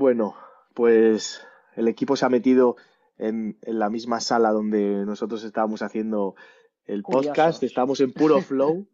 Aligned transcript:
Bueno, 0.00 0.34
pues 0.72 1.42
el 1.76 1.86
equipo 1.86 2.16
se 2.16 2.24
ha 2.24 2.30
metido 2.30 2.76
en, 3.18 3.58
la 3.60 3.90
misma 3.90 4.20
sala 4.20 4.50
donde 4.50 5.04
nosotros 5.04 5.44
estábamos 5.44 5.82
haciendo 5.82 6.36
el 6.86 7.02
podcast, 7.02 7.62
estábamos 7.62 8.00
en 8.00 8.10
puro 8.14 8.40
flow. 8.40 8.88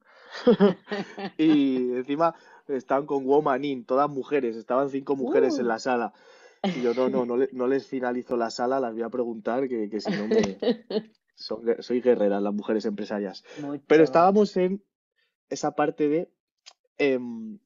y 1.39 1.93
encima 1.93 2.35
estaban 2.67 3.07
con 3.07 3.25
Woman 3.25 3.65
In, 3.65 3.85
todas 3.85 4.11
mujeres, 4.11 4.57
estaban 4.57 4.91
cinco 4.91 5.15
mujeres 5.15 5.57
en 5.61 5.67
uh. 5.67 5.69
la 5.69 5.79
sala. 5.79 6.13
Y 6.65 6.83
yo 6.83 6.93
no, 6.93 7.25
no, 7.25 7.37
no, 7.53 7.67
les 7.69 7.87
finalizo 7.87 8.37
la 8.37 8.51
sala, 8.51 8.81
las 8.81 8.93
voy 8.93 9.03
a 9.03 9.09
preguntar, 9.09 9.69
que, 9.69 10.01
si 10.01 10.11
no 10.11 10.27
me... 10.27 10.59
soy 11.83 12.01
guerrera 12.01 12.41
las 12.41 12.53
mujeres 12.53 12.85
empresarias. 12.85 13.45
Pero 13.87 14.03
estábamos 14.03 14.57
en 14.57 14.83
esa 15.51 15.77
parte 15.77 16.09
de 16.09 16.33
em, 16.99 17.61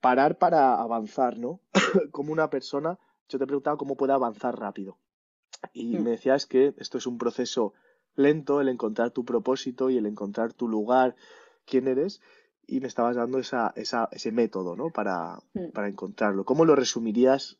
parar 0.00 0.38
para 0.38 0.80
avanzar, 0.80 1.38
¿no? 1.38 1.60
Como 2.12 2.32
una 2.32 2.50
persona, 2.50 2.98
yo 3.28 3.38
te 3.38 3.46
preguntaba 3.46 3.76
cómo 3.76 3.96
puede 3.96 4.12
avanzar 4.12 4.58
rápido. 4.58 4.98
Y 5.72 5.96
hmm. 5.96 6.02
me 6.02 6.10
decías 6.10 6.46
que 6.46 6.74
esto 6.78 6.98
es 6.98 7.06
un 7.06 7.18
proceso 7.18 7.74
lento, 8.14 8.60
el 8.60 8.68
encontrar 8.68 9.10
tu 9.10 9.24
propósito 9.24 9.90
y 9.90 9.96
el 9.96 10.06
encontrar 10.06 10.52
tu 10.52 10.68
lugar, 10.68 11.14
quién 11.64 11.88
eres, 11.88 12.20
y 12.66 12.80
me 12.80 12.88
estabas 12.88 13.16
dando 13.16 13.38
esa, 13.38 13.72
ese 13.74 14.32
método, 14.32 14.76
¿no? 14.76 14.90
Para, 14.90 15.38
hmm. 15.54 15.70
para 15.72 15.88
encontrarlo. 15.88 16.44
¿Cómo 16.44 16.64
lo 16.64 16.74
resumirías? 16.74 17.58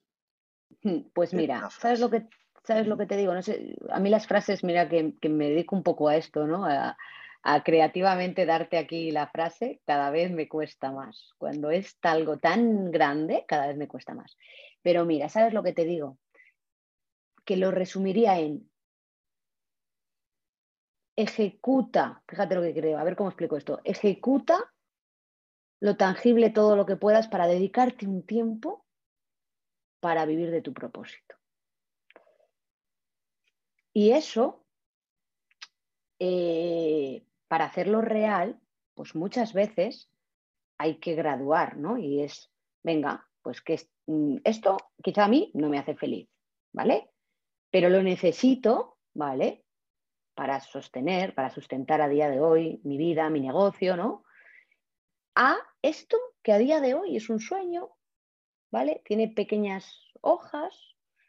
Hmm, 0.83 1.01
pues 1.13 1.33
mira, 1.33 1.69
¿sabes 1.71 1.99
lo 2.01 2.11
que 2.11 2.29
¿sabes 2.69 2.87
lo 2.87 2.99
que 2.99 3.07
te 3.07 3.17
digo? 3.17 3.33
No 3.33 3.41
sé, 3.41 3.77
a 3.89 3.99
mí 3.99 4.11
las 4.11 4.27
frases, 4.27 4.63
mira 4.63 4.91
que, 4.91 5.15
me 5.29 5.49
dedico 5.49 5.75
un 5.75 5.83
poco 5.83 6.09
a 6.09 6.17
esto, 6.17 6.47
¿no? 6.47 6.67
A, 6.67 6.99
creativamente 7.65 8.47
darte 8.47 8.79
aquí 8.79 9.11
la 9.11 9.29
frase, 9.29 9.81
cada 9.87 10.11
vez 10.11 10.31
me 10.31 10.49
cuesta 10.49 10.93
más. 10.93 11.33
Cuando 11.39 11.71
es 11.71 11.97
algo 12.03 12.39
tan 12.39 12.91
grande, 12.91 13.45
cada 13.49 13.69
vez 13.69 13.77
me 13.77 13.89
cuesta 13.89 14.15
más. 14.15 14.37
Pero 14.83 15.05
mira, 15.05 15.29
¿sabes 15.29 15.53
lo 15.53 15.63
que 15.63 15.73
te 15.73 15.85
digo? 15.85 16.19
Que 17.45 17.57
lo 17.57 17.71
resumiría 17.71 18.39
en 18.39 18.69
ejecuta, 21.17 22.23
fíjate 22.29 22.55
lo 22.55 22.63
que 22.63 22.75
creo, 22.75 22.97
a 22.97 23.03
ver 23.03 23.17
cómo 23.17 23.31
explico 23.31 23.57
esto, 23.57 23.81
ejecuta 23.83 24.73
lo 25.81 25.97
tangible, 25.97 26.51
todo 26.51 26.77
lo 26.77 26.87
que 26.87 26.97
puedas 26.97 27.27
para 27.27 27.49
dedicarte 27.49 28.07
un 28.07 28.25
tiempo 28.25 28.85
para 30.01 30.27
vivir 30.27 30.51
de 30.51 30.63
tu 30.63 30.73
propósito. 30.73 31.35
Y 33.93 34.13
eso, 34.13 34.65
eh, 36.21 37.25
para 37.49 37.65
hacerlo 37.65 38.01
real, 38.01 38.61
pues 38.95 39.15
muchas 39.15 39.53
veces 39.53 40.11
hay 40.79 40.99
que 40.99 41.15
graduar, 41.15 41.77
¿no? 41.77 41.99
Y 41.99 42.23
es, 42.23 42.51
venga, 42.83 43.27
pues 43.43 43.61
que 43.63 43.81
mm, 44.07 44.37
esto 44.45 44.77
quizá 45.03 45.25
a 45.25 45.29
mí 45.29 45.51
no 45.55 45.69
me 45.69 45.79
hace 45.79 45.97
feliz, 45.97 46.29
¿vale? 46.73 47.11
Pero 47.71 47.89
lo 47.91 48.03
necesito, 48.03 48.99
¿vale? 49.15 49.65
Para 50.35 50.61
sostener, 50.61 51.35
para 51.35 51.51
sustentar 51.51 52.01
a 52.01 52.09
día 52.09 52.31
de 52.31 52.41
hoy 52.41 52.81
mi 52.85 52.97
vida, 52.97 53.29
mi 53.31 53.41
negocio, 53.41 53.97
¿no? 53.97 54.25
A 55.35 55.57
esto 55.83 56.19
que 56.43 56.53
a 56.53 56.59
día 56.59 56.81
de 56.81 56.95
hoy 56.95 57.17
es 57.17 57.29
un 57.31 57.41
sueño, 57.41 57.91
¿vale? 58.71 59.03
Tiene 59.05 59.29
pequeñas 59.29 59.89
hojas, 60.21 60.75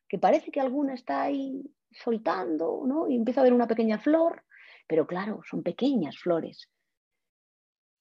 que 0.07 0.17
parece 0.17 0.51
que 0.51 0.59
alguna 0.59 0.93
está 0.93 1.21
ahí 1.21 1.63
soltando, 1.91 2.83
¿no? 2.85 3.07
Y 3.07 3.15
empieza 3.15 3.41
a 3.41 3.43
ver 3.43 3.53
una 3.53 3.67
pequeña 3.67 3.99
flor, 3.99 4.43
pero 4.89 5.05
claro, 5.05 5.41
son 5.47 5.61
pequeñas 5.61 6.17
flores. 6.17 6.67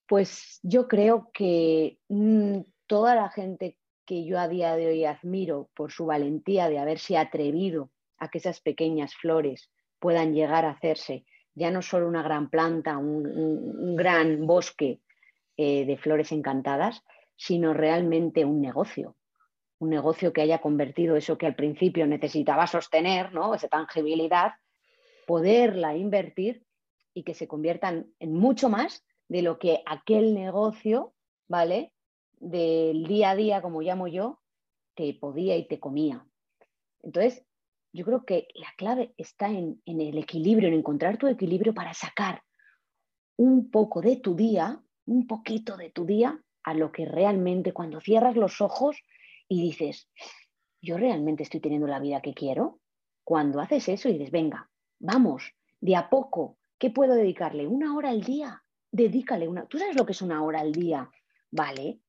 Pues 0.06 0.58
yo 0.62 0.89
creo 0.89 1.30
que 1.34 1.98
mm, 2.08 2.61
toda 2.86 3.14
la 3.14 3.28
gente 3.28 3.77
que 4.06 4.25
yo 4.25 4.41
a 4.41 4.48
día 4.48 4.75
de 4.75 4.86
hoy 4.86 5.05
admiro 5.05 5.69
por 5.75 5.92
su 5.92 6.06
valentía 6.06 6.70
de 6.70 6.78
haberse 6.78 7.19
atrevido 7.19 7.91
a 8.17 8.30
que 8.30 8.39
esas 8.39 8.61
pequeñas 8.61 9.14
flores 9.14 9.70
puedan 9.98 10.33
llegar 10.33 10.64
a 10.64 10.70
hacerse 10.70 11.27
ya 11.55 11.70
no 11.70 11.83
solo 11.83 12.08
una 12.08 12.23
gran 12.23 12.48
planta, 12.48 12.96
un, 12.96 13.95
gran 13.96 14.46
bosque 14.46 15.01
eh, 15.57 15.84
de 15.84 15.96
flores 15.98 16.33
encantadas, 16.33 17.05
sino 17.36 17.74
realmente 17.74 18.45
un 18.45 18.63
negocio, 18.63 19.17
un 19.79 19.90
negocio 19.90 20.33
que 20.33 20.40
haya 20.40 20.61
convertido 20.61 21.17
eso 21.17 21.36
que 21.36 21.46
al 21.46 21.57
principio 21.57 22.07
necesitaba 22.07 22.67
sostener, 22.67 23.34
¿no? 23.34 23.55
esa 23.55 23.68
tangibilidad, 23.68 24.52
poderla 25.27 25.96
invertir 25.96 26.64
y 27.18 27.24
que 27.24 27.34
se 27.34 27.48
conviertan 27.48 28.06
en 28.20 28.33
mucho 28.33 28.68
más 28.68 29.05
de 29.29 29.42
lo 29.42 29.58
que 29.58 29.83
aquel 29.86 30.34
negocio, 30.34 31.14
¿vale? 31.48 31.92
Del 32.39 33.08
día 33.08 33.30
a 33.30 33.34
día, 33.34 33.61
como 33.61 33.83
llamo 33.83 34.06
yo, 34.06 34.40
te 34.95 35.12
podía 35.14 35.57
y 35.57 35.67
te 35.67 35.80
comía. 35.80 36.24
Entonces, 37.02 37.45
yo 37.92 38.05
creo 38.05 38.24
que 38.24 38.46
la 38.55 38.68
clave 38.77 39.14
está 39.17 39.48
en, 39.48 39.83
en 39.84 40.01
el 40.01 40.17
equilibrio, 40.17 40.68
en 40.68 40.74
encontrar 40.74 41.18
tu 41.18 41.27
equilibrio 41.27 41.74
para 41.74 41.92
sacar 41.92 42.40
un 43.36 43.68
poco 43.68 44.01
de 44.01 44.17
tu 44.17 44.36
día, 44.36 44.80
un 45.07 45.27
poquito 45.27 45.77
de 45.77 45.90
tu 45.90 46.07
día, 46.07 46.40
a 46.62 46.74
lo 46.74 46.92
que 46.92 47.05
realmente 47.05 47.73
cuando 47.73 48.01
cierras 48.01 48.36
los 48.36 48.61
ojos 48.61 48.96
y 49.48 49.61
dices, 49.61 50.08
¿yo 50.80 50.98
realmente 50.98 51.42
estoy 51.42 51.58
teniendo 51.58 51.89
la 51.89 51.98
vida 51.98 52.20
que 52.20 52.34
quiero? 52.34 52.78
Cuando 53.24 53.61
haces 53.61 53.89
eso 53.89 54.08
y 54.08 54.12
dices, 54.12 54.30
venga, 54.30 54.70
vamos, 55.01 55.55
de 55.80 55.96
a 55.96 56.08
poco, 56.08 56.58
¿qué 56.78 56.90
puedo 56.90 57.14
dedicarle? 57.14 57.66
¿Una 57.66 57.96
hora 57.96 58.11
al 58.11 58.22
día? 58.22 58.62
Dedícale 58.90 59.48
una. 59.48 59.66
¿Tú 59.66 59.78
sabes 59.78 59.96
lo 59.96 60.06
que 60.06 60.12
es 60.12 60.22
una 60.22 60.42
hora 60.42 60.61
al 60.61 60.72
día? 60.72 61.11
Vale. 61.50 62.00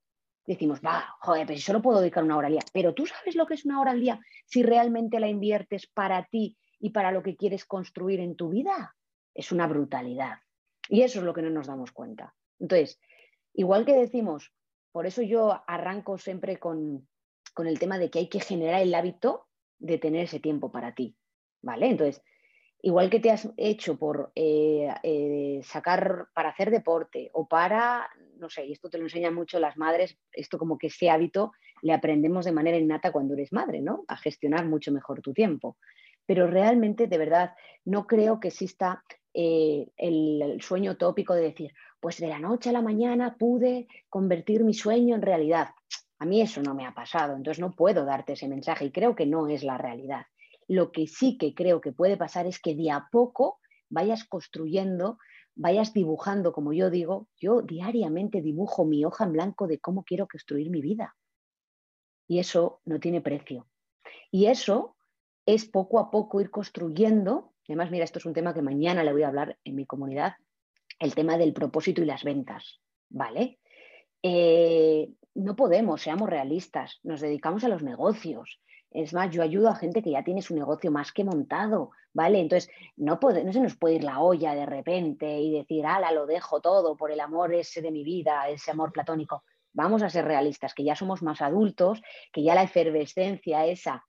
Decimos, 0.45 0.81
va, 0.83 1.15
joder, 1.19 1.45
pero 1.45 1.57
si 1.57 1.65
solo 1.65 1.81
puedo 1.81 1.99
dedicar 1.99 2.23
una 2.23 2.37
hora 2.37 2.47
al 2.47 2.53
día. 2.53 2.63
Pero 2.73 2.93
tú 2.93 3.05
sabes 3.05 3.35
lo 3.35 3.45
que 3.45 3.53
es 3.53 3.65
una 3.65 3.79
hora 3.81 3.91
al 3.91 3.99
día 3.99 4.19
si 4.45 4.63
realmente 4.63 5.19
la 5.19 5.27
inviertes 5.27 5.87
para 5.87 6.25
ti 6.25 6.57
y 6.79 6.91
para 6.91 7.11
lo 7.11 7.21
que 7.21 7.35
quieres 7.35 7.65
construir 7.65 8.19
en 8.19 8.35
tu 8.35 8.49
vida. 8.49 8.95
Es 9.33 9.51
una 9.51 9.67
brutalidad. 9.67 10.39
Y 10.87 11.01
eso 11.01 11.19
es 11.19 11.25
lo 11.25 11.33
que 11.33 11.41
no 11.41 11.49
nos 11.49 11.67
damos 11.67 11.91
cuenta. 11.91 12.35
Entonces, 12.59 12.99
igual 13.53 13.85
que 13.85 13.93
decimos, 13.93 14.51
por 14.91 15.05
eso 15.05 15.21
yo 15.21 15.61
arranco 15.67 16.17
siempre 16.17 16.57
con, 16.57 17.07
con 17.53 17.67
el 17.67 17.77
tema 17.77 17.99
de 17.99 18.09
que 18.09 18.19
hay 18.19 18.27
que 18.27 18.39
generar 18.39 18.81
el 18.81 18.95
hábito 18.95 19.47
de 19.77 19.97
tener 19.97 20.23
ese 20.25 20.39
tiempo 20.39 20.71
para 20.71 20.95
ti, 20.95 21.15
¿vale? 21.61 21.89
Entonces, 21.89 22.23
igual 22.81 23.09
que 23.09 23.19
te 23.19 23.31
has 23.31 23.49
hecho 23.57 23.97
por 23.97 24.31
eh, 24.35 24.87
eh, 25.03 25.61
sacar 25.63 26.27
para 26.33 26.49
hacer 26.49 26.71
deporte 26.71 27.29
o 27.33 27.47
para, 27.47 28.09
no 28.37 28.49
sé, 28.49 28.65
y 28.65 28.71
esto 28.71 28.89
te 28.89 28.97
lo 28.97 29.03
enseñan 29.03 29.33
mucho 29.33 29.59
las 29.59 29.77
madres, 29.77 30.17
esto 30.31 30.57
como 30.57 30.77
que 30.77 30.87
ese 30.87 31.09
hábito 31.09 31.51
le 31.81 31.93
aprendemos 31.93 32.45
de 32.45 32.51
manera 32.51 32.77
innata 32.77 33.11
cuando 33.11 33.33
eres 33.33 33.51
madre, 33.51 33.81
¿no? 33.81 34.05
A 34.07 34.17
gestionar 34.17 34.65
mucho 34.65 34.91
mejor 34.91 35.21
tu 35.21 35.33
tiempo. 35.33 35.77
Pero 36.25 36.47
realmente, 36.47 37.07
de 37.07 37.17
verdad, 37.17 37.55
no 37.85 38.05
creo 38.05 38.39
que 38.39 38.49
exista 38.49 39.03
eh, 39.33 39.87
el, 39.97 40.59
sueño 40.61 40.97
tópico 40.97 41.33
de 41.33 41.41
decir, 41.41 41.73
pues 41.99 42.19
de 42.19 42.27
la 42.27 42.39
noche 42.39 42.69
a 42.69 42.73
la 42.73 42.81
mañana 42.81 43.35
pude 43.37 43.87
convertir 44.09 44.63
mi 44.63 44.73
sueño 44.73 45.15
en 45.15 45.21
realidad. 45.21 45.69
A 46.19 46.25
mí 46.25 46.41
eso 46.41 46.61
no 46.61 46.73
me 46.73 46.85
ha 46.85 46.93
pasado, 46.93 47.35
entonces 47.35 47.59
no 47.59 47.71
puedo 47.71 48.05
darte 48.05 48.33
ese 48.33 48.47
mensaje 48.47 48.85
y 48.85 48.91
creo 48.91 49.15
que 49.15 49.25
no 49.25 49.47
es 49.47 49.63
la 49.63 49.77
realidad. 49.77 50.25
Lo 50.69 50.91
que 50.91 51.07
sí 51.07 51.37
que 51.39 51.55
creo 51.55 51.81
que 51.81 51.91
puede 51.91 52.15
pasar 52.15 52.45
es 52.45 52.61
que 52.61 52.75
de 52.75 52.91
a 52.91 53.07
poco 53.11 53.59
vayas 53.89 54.23
construyendo, 54.23 55.17
vayas 55.55 55.93
dibujando, 55.93 56.53
como 56.53 56.73
yo 56.73 56.91
digo, 56.91 57.27
yo 57.41 57.63
diariamente 57.63 58.43
dibujo 58.43 58.85
mi 58.85 59.03
hoja 59.03 59.25
en 59.25 59.33
blanco 59.33 59.65
de 59.65 59.79
cómo 59.79 60.03
quiero 60.03 60.27
construir 60.27 60.69
mi 60.69 60.79
vida. 60.79 61.15
Y 62.27 62.37
eso 62.37 62.81
no 62.85 62.99
tiene 62.99 63.19
precio. 63.19 63.67
Y 64.29 64.45
eso 64.45 64.95
es 65.47 65.65
poco 65.65 65.97
a 65.97 66.11
poco 66.11 66.39
ir 66.39 66.51
construyendo, 66.51 67.55
además 67.67 67.89
mira, 67.89 68.03
esto 68.03 68.19
es 68.19 68.25
un 68.25 68.33
tema 68.33 68.53
que 68.53 68.61
mañana 68.61 69.03
le 69.03 69.11
voy 69.11 69.23
a 69.23 69.29
hablar 69.29 69.57
en 69.63 69.75
mi 69.75 69.87
comunidad, 69.87 70.33
el 70.99 71.15
tema 71.15 71.39
del 71.39 71.53
propósito 71.53 72.03
y 72.03 72.05
las 72.05 72.23
ventas, 72.23 72.79
¿vale? 73.09 73.59
Eh, 74.21 75.09
no 75.33 75.55
podemos, 75.55 76.01
seamos 76.01 76.29
realistas, 76.29 76.99
nos 77.01 77.21
dedicamos 77.21 77.63
a 77.63 77.69
los 77.69 77.81
negocios. 77.81 78.61
Es 78.91 79.13
más, 79.13 79.29
yo 79.29 79.43
ayudo 79.43 79.69
a 79.69 79.75
gente 79.75 80.01
que 80.01 80.11
ya 80.11 80.23
tiene 80.23 80.41
su 80.41 80.55
negocio 80.55 80.91
más 80.91 81.11
que 81.11 81.23
montado, 81.23 81.91
¿vale? 82.13 82.39
Entonces, 82.39 82.71
no, 82.97 83.19
no 83.21 83.53
se 83.53 83.59
nos 83.61 83.75
puede 83.75 83.95
ir 83.95 84.03
la 84.03 84.19
olla 84.19 84.55
de 84.55 84.65
repente 84.65 85.39
y 85.39 85.51
decir, 85.51 85.85
ala, 85.85 86.11
lo 86.11 86.25
dejo 86.25 86.59
todo 86.59 86.97
por 86.97 87.11
el 87.11 87.19
amor 87.19 87.53
ese 87.53 87.81
de 87.81 87.91
mi 87.91 88.03
vida, 88.03 88.49
ese 88.49 88.71
amor 88.71 88.91
platónico. 88.91 89.43
Vamos 89.73 90.01
a 90.01 90.09
ser 90.09 90.25
realistas, 90.25 90.73
que 90.73 90.83
ya 90.83 90.95
somos 90.95 91.21
más 91.21 91.41
adultos, 91.41 92.01
que 92.33 92.41
ya 92.41 92.55
la 92.55 92.63
efervescencia 92.63 93.65
esa 93.67 94.03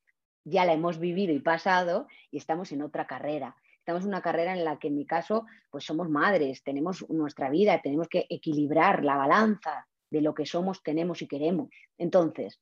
ya 0.44 0.64
la 0.64 0.72
hemos 0.72 0.98
vivido 0.98 1.32
y 1.32 1.40
pasado 1.40 2.06
y 2.30 2.38
estamos 2.38 2.72
en 2.72 2.82
otra 2.82 3.06
carrera. 3.06 3.56
Estamos 3.78 4.02
en 4.02 4.08
una 4.08 4.22
carrera 4.22 4.52
en 4.52 4.64
la 4.64 4.78
que 4.78 4.88
en 4.88 4.96
mi 4.96 5.06
caso, 5.06 5.46
pues 5.70 5.84
somos 5.84 6.08
madres, 6.08 6.62
tenemos 6.62 7.08
nuestra 7.08 7.50
vida, 7.50 7.80
tenemos 7.82 8.08
que 8.08 8.26
equilibrar 8.28 9.04
la 9.04 9.16
balanza 9.16 9.86
de 10.10 10.20
lo 10.20 10.34
que 10.34 10.46
somos, 10.46 10.82
tenemos 10.82 11.22
y 11.22 11.28
queremos. 11.28 11.68
Entonces, 11.98 12.60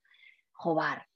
Jobar, 0.53 1.07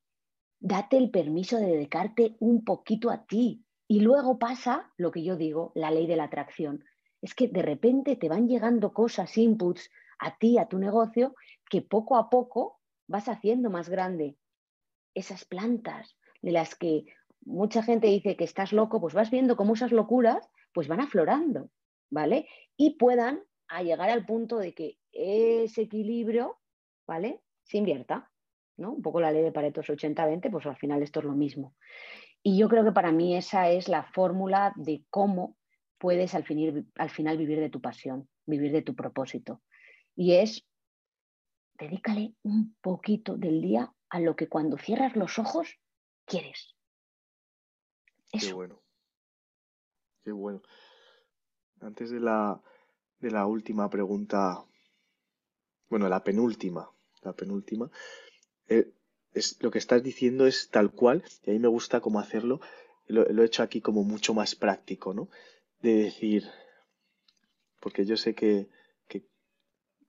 date 0.62 0.97
el 0.97 1.11
permiso 1.11 1.59
de 1.59 1.67
dedicarte 1.67 2.37
un 2.38 2.64
poquito 2.64 3.11
a 3.11 3.26
ti. 3.26 3.64
Y 3.88 4.00
luego 4.00 4.38
pasa 4.38 4.93
lo 4.97 5.11
que 5.11 5.25
yo 5.25 5.37
digo, 5.37 5.73
la 5.75 5.91
ley 5.91 6.06
de 6.06 6.17
la 6.17 6.25
atracción. 6.25 6.85
Es 7.20 7.35
que 7.35 7.49
de 7.49 7.62
repente 7.62 8.17
te 8.17 8.29
van 8.29 8.49
llegando 8.49 8.93
cosas, 8.93 9.37
inputs 9.37 9.91
a 10.19 10.38
ti, 10.38 10.59
a 10.59 10.69
tu 10.69 10.79
negocio, 10.79 11.35
que 11.69 11.82
poco 11.82 12.17
a 12.17 12.31
poco 12.31 12.81
vas 13.09 13.29
haciendo 13.29 13.70
más 13.70 13.88
grande 13.88 14.38
esas 15.14 15.44
plantas 15.44 16.17
de 16.41 16.53
las 16.53 16.75
que 16.75 17.05
mucha 17.44 17.82
gente 17.82 18.06
dice 18.06 18.37
que 18.37 18.44
estás 18.44 18.73
loco, 18.73 19.00
pues 19.00 19.14
vas 19.14 19.31
viendo 19.31 19.56
cómo 19.56 19.75
esas 19.75 19.93
locuras 19.93 20.49
pues 20.73 20.88
van 20.88 21.00
aflorando, 21.00 21.70
¿vale? 22.09 22.47
Y 22.76 22.97
puedan 22.97 23.43
llegar 23.82 24.11
al 24.11 24.25
punto 24.25 24.59
de 24.59 24.75
que 24.75 24.99
ese 25.12 25.82
equilibrio, 25.82 26.59
¿vale? 27.06 27.43
Se 27.64 27.79
invierta, 27.79 28.31
¿no? 28.82 28.93
Un 28.93 29.00
poco 29.00 29.20
la 29.20 29.32
ley 29.32 29.43
de 29.43 29.52
Pareto 29.52 29.81
80-20, 29.81 30.50
pues 30.50 30.67
al 30.67 30.76
final 30.76 31.02
esto 31.02 31.20
es 31.20 31.26
lo 31.26 31.32
mismo. 31.32 31.75
Y 32.43 32.58
yo 32.58 32.69
creo 32.69 32.84
que 32.84 32.93
para 32.93 33.12
mí 33.12 33.37
esa 33.37 33.70
es 33.70 33.88
la 33.88 34.02
fórmula 34.02 34.73
de 34.76 35.05
cómo 35.08 35.56
puedes 35.99 36.34
al, 36.34 36.44
al 36.96 37.11
final 37.11 37.38
vivir 37.38 37.61
de 37.61 37.70
tu 37.70 37.81
pasión, 37.81 38.29
vivir 38.44 38.73
de 38.73 38.82
tu 38.82 38.94
propósito. 38.94 39.62
Y 40.17 40.34
es, 40.34 40.67
dedícale 41.79 42.34
un 42.43 42.76
poquito 42.81 43.37
del 43.37 43.62
día 43.62 43.94
a 44.11 44.20
lo 44.20 44.37
que 44.37 44.49
cuando 44.49 44.76
cierras 44.76 45.17
los 45.17 45.38
ojos 45.38 45.78
quieres. 46.26 46.76
Qué 48.32 48.52
bueno. 48.52 48.82
Qué 50.25 50.32
bueno. 50.32 50.62
Antes 51.81 52.11
de 52.11 52.20
la, 52.20 52.61
de 53.20 53.31
la 53.31 53.46
última 53.46 53.88
pregunta, 53.88 54.64
bueno, 55.88 56.08
la 56.08 56.23
penúltima, 56.23 56.90
la 57.23 57.32
penúltima, 57.32 57.90
eh, 58.69 58.93
es, 59.35 59.62
lo 59.62 59.70
que 59.70 59.79
estás 59.79 60.03
diciendo 60.03 60.47
es 60.47 60.69
tal 60.70 60.91
cual, 60.91 61.25
y 61.44 61.50
a 61.50 61.53
mí 61.53 61.59
me 61.59 61.69
gusta 61.69 62.00
cómo 62.00 62.20
hacerlo, 62.20 62.61
lo, 63.06 63.26
he 63.43 63.44
hecho 63.44 63.62
aquí 63.62 63.81
como 63.81 64.05
mucho 64.05 64.35
más 64.35 64.55
práctico, 64.55 65.14
¿no? 65.14 65.29
De 65.81 65.94
decir, 65.94 66.49
porque 67.81 68.05
yo 68.05 68.17
sé 68.17 68.35
que, 68.35 68.69
que 69.09 69.26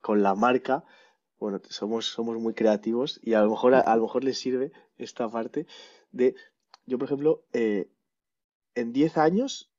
con 0.02 0.24
la 0.24 0.36
marca, 0.36 0.84
bueno, 1.40 1.62
somos, 1.70 2.06
somos 2.06 2.38
muy 2.38 2.54
creativos 2.54 3.20
y 3.24 3.34
a 3.34 3.42
lo 3.42 3.50
mejor 3.50 3.76
a, 3.76 3.96
lo 3.96 4.04
mejor 4.04 4.24
les 4.24 4.38
sirve 4.38 4.72
esta 4.98 5.30
parte 5.30 5.68
de, 6.12 6.36
yo 6.86 6.98
por 6.98 7.08
ejemplo, 7.08 7.44
eh, 7.54 7.90
en 8.76 8.94
10 8.94 9.18
años, 9.18 9.72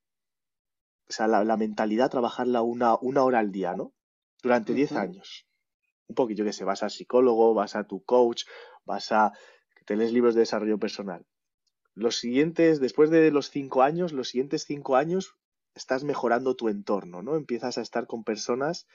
o 1.09 1.13
sea, 1.13 1.27
la, 1.29 1.57
mentalidad, 1.57 2.11
trabajarla 2.11 2.63
una, 2.63 2.97
una, 2.97 3.23
hora 3.23 3.39
al 3.39 3.53
día, 3.53 3.75
¿no? 3.75 3.93
Durante 4.43 4.75
10 4.75 4.93
años. 4.93 5.47
Un 6.09 6.15
poquito, 6.15 6.45
que 6.45 6.53
sé, 6.53 6.65
vas 6.65 6.83
al 6.83 6.91
psicólogo, 6.91 7.55
vas 7.55 7.77
a 7.77 7.85
tu 7.85 8.05
coach, 8.05 8.45
vas 8.85 9.13
a... 9.13 9.33
te 9.87 9.97
lees 9.97 10.13
libros 10.13 10.35
de 10.35 10.41
desarrollo 10.41 10.79
personal. 10.79 11.25
Los 11.95 12.17
siguientes, 12.17 12.81
después 12.81 13.11
de 13.11 13.31
los 13.31 13.51
5 13.51 13.83
años, 13.83 14.13
los 14.13 14.29
siguientes 14.29 14.65
5 14.65 14.97
años, 14.97 15.37
estás 15.75 16.05
mejorando 16.05 16.57
tu 16.57 16.69
entorno, 16.69 17.23
¿no? 17.23 17.37
Empiezas 17.37 17.79
a 17.79 17.83
estar 17.83 18.07
con 18.07 18.25
personas 18.25 18.87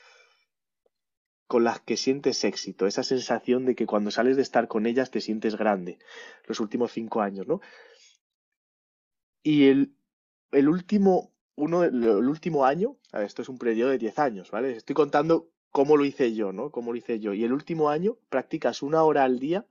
con 1.48 1.64
las 1.64 1.80
que 1.82 1.98
sientes 1.98 2.44
éxito, 2.44 2.86
esa 2.86 3.02
sensación 3.02 3.66
de 3.66 3.74
que 3.74 3.88
cuando 3.88 4.12
sales 4.12 4.36
de 4.36 4.44
estar 4.44 4.68
con 4.68 4.86
ellas 4.86 5.10
te 5.10 5.20
sientes 5.20 5.56
grande, 5.56 5.98
los 6.46 6.60
últimos 6.60 6.92
cinco 6.92 7.22
años, 7.22 7.48
¿no? 7.48 7.60
Y 9.42 9.68
el, 9.68 9.96
el 10.52 10.70
último, 10.70 11.34
uno, 11.56 11.84
el 11.84 12.06
último 12.06 12.66
año, 12.66 12.98
esto 13.14 13.42
es 13.42 13.50
un 13.50 13.58
periodo 13.58 13.90
de 13.90 13.98
10 13.98 14.20
años, 14.20 14.52
¿vale? 14.52 14.76
Estoy 14.76 14.94
contando 14.94 15.50
cómo 15.72 15.98
lo 15.98 16.06
hice 16.06 16.34
yo, 16.34 16.52
¿no? 16.52 16.72
Cómo 16.72 16.92
lo 16.92 16.98
hice 16.98 17.20
yo. 17.20 17.34
Y 17.34 17.44
el 17.44 17.54
último 17.54 17.90
año 17.90 18.18
practicas 18.30 18.82
una 18.82 19.04
hora 19.04 19.24
al 19.24 19.40
día 19.40 19.66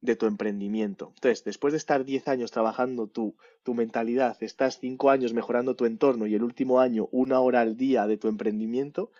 de 0.00 0.16
tu 0.16 0.26
emprendimiento. 0.26 1.12
Entonces, 1.14 1.44
después 1.44 1.72
de 1.72 1.78
estar 1.78 2.04
10 2.04 2.28
años 2.28 2.50
trabajando 2.50 3.06
tu, 3.06 3.36
tu 3.62 3.74
mentalidad, 3.74 4.36
estás 4.42 4.78
5 4.78 5.10
años 5.10 5.34
mejorando 5.34 5.76
tu 5.76 5.84
entorno 5.84 6.26
y 6.26 6.34
el 6.34 6.42
último 6.42 6.80
año 6.80 7.08
una 7.12 7.40
hora 7.40 7.60
al 7.60 7.76
día 7.76 8.06
de 8.06 8.16
tu 8.16 8.28
emprendimiento, 8.28 9.10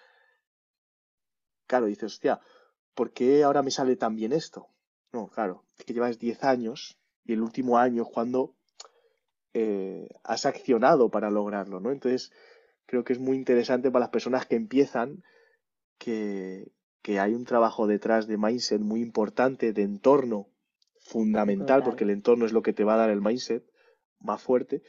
claro, 1.67 1.87
dices, 1.87 2.13
hostia, 2.15 2.41
¿por 2.95 3.13
qué 3.13 3.45
ahora 3.45 3.63
me 3.63 3.71
sale 3.71 3.97
tan 3.97 4.17
bien 4.17 4.33
esto? 4.33 4.69
No, 5.13 5.29
claro, 5.29 5.65
es 5.79 5.85
que 5.85 5.93
llevas 5.93 6.19
10 6.19 6.45
años 6.45 6.99
y 7.25 7.35
el 7.35 7.43
último 7.43 7.79
año 7.79 8.05
cuando 8.07 8.55
eh, 9.53 10.09
has 10.23 10.47
accionado 10.47 11.11
para 11.11 11.31
lograrlo, 11.31 11.81
¿no? 11.81 11.91
Entonces, 11.91 12.33
creo 12.87 13.05
que 13.05 13.13
es 13.13 13.19
muy 13.19 13.37
interesante 13.37 13.91
para 13.91 14.05
las 14.05 14.11
personas 14.11 14.47
que 14.47 14.57
empiezan 14.57 15.23
que, 16.01 16.73
hay 17.21 17.35
un 17.35 17.45
trabajo 17.45 17.87
detrás 17.87 18.27
de 18.27 18.39
mindset 18.39 18.81
muy 18.81 19.03
importante, 19.03 19.73
de 19.73 19.83
entorno 19.83 20.49
fundamental, 21.01 21.83
porque 21.83 22.05
el 22.05 22.11
entorno 22.11 22.47
es 22.47 22.53
lo 22.53 22.63
que 22.63 22.73
te 22.73 22.85
va 22.85 22.95
a 22.95 22.99
dar 22.99 23.11
el 23.11 23.21
mindset 23.21 23.65
más 24.21 24.41
fuerte, 24.43 24.83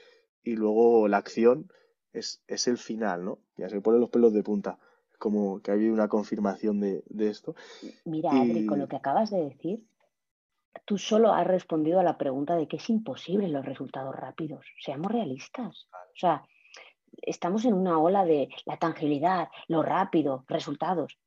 y 0.44 0.56
luego 0.56 1.08
la 1.08 1.18
acción 1.18 1.72
es, 2.14 2.44
es 2.48 2.68
el 2.68 2.78
final, 2.78 3.26
¿no? 3.26 3.40
Ya 3.58 3.70
se 3.70 3.82
ponen 3.82 4.02
los 4.02 4.10
pelos 4.10 4.34
de 4.34 4.44
punta, 4.44 4.78
como 5.18 5.62
que 5.62 5.72
hay 5.72 5.90
una 5.90 6.08
confirmación 6.08 6.80
de, 6.80 7.04
esto. 7.30 7.56
Mira, 8.06 8.32
Adri, 8.32 8.66
con 8.66 8.80
lo 8.80 8.88
que 8.88 8.96
acabas 8.96 9.30
de 9.32 9.44
decir, 9.44 9.86
tú 10.86 10.98
solo 10.98 11.34
has 11.34 11.48
respondido 11.48 12.00
a 12.00 12.04
la 12.04 12.18
pregunta 12.18 12.56
de 12.56 12.68
que 12.68 12.78
es 12.78 12.90
imposible 12.90 13.48
los 13.48 13.66
resultados 13.66 14.16
rápidos. 14.16 14.66
Seamos 14.80 15.12
realistas. 15.12 15.88
O 15.92 16.18
sea, 16.18 16.44
estamos 17.22 17.66
en 17.66 17.74
una 17.74 18.00
ola 18.00 18.26
de 18.26 18.50
la 18.66 18.78
tangibilidad, 18.78 19.50
lo 19.68 19.84
rápido, 19.84 20.46
resultados. 20.48 21.18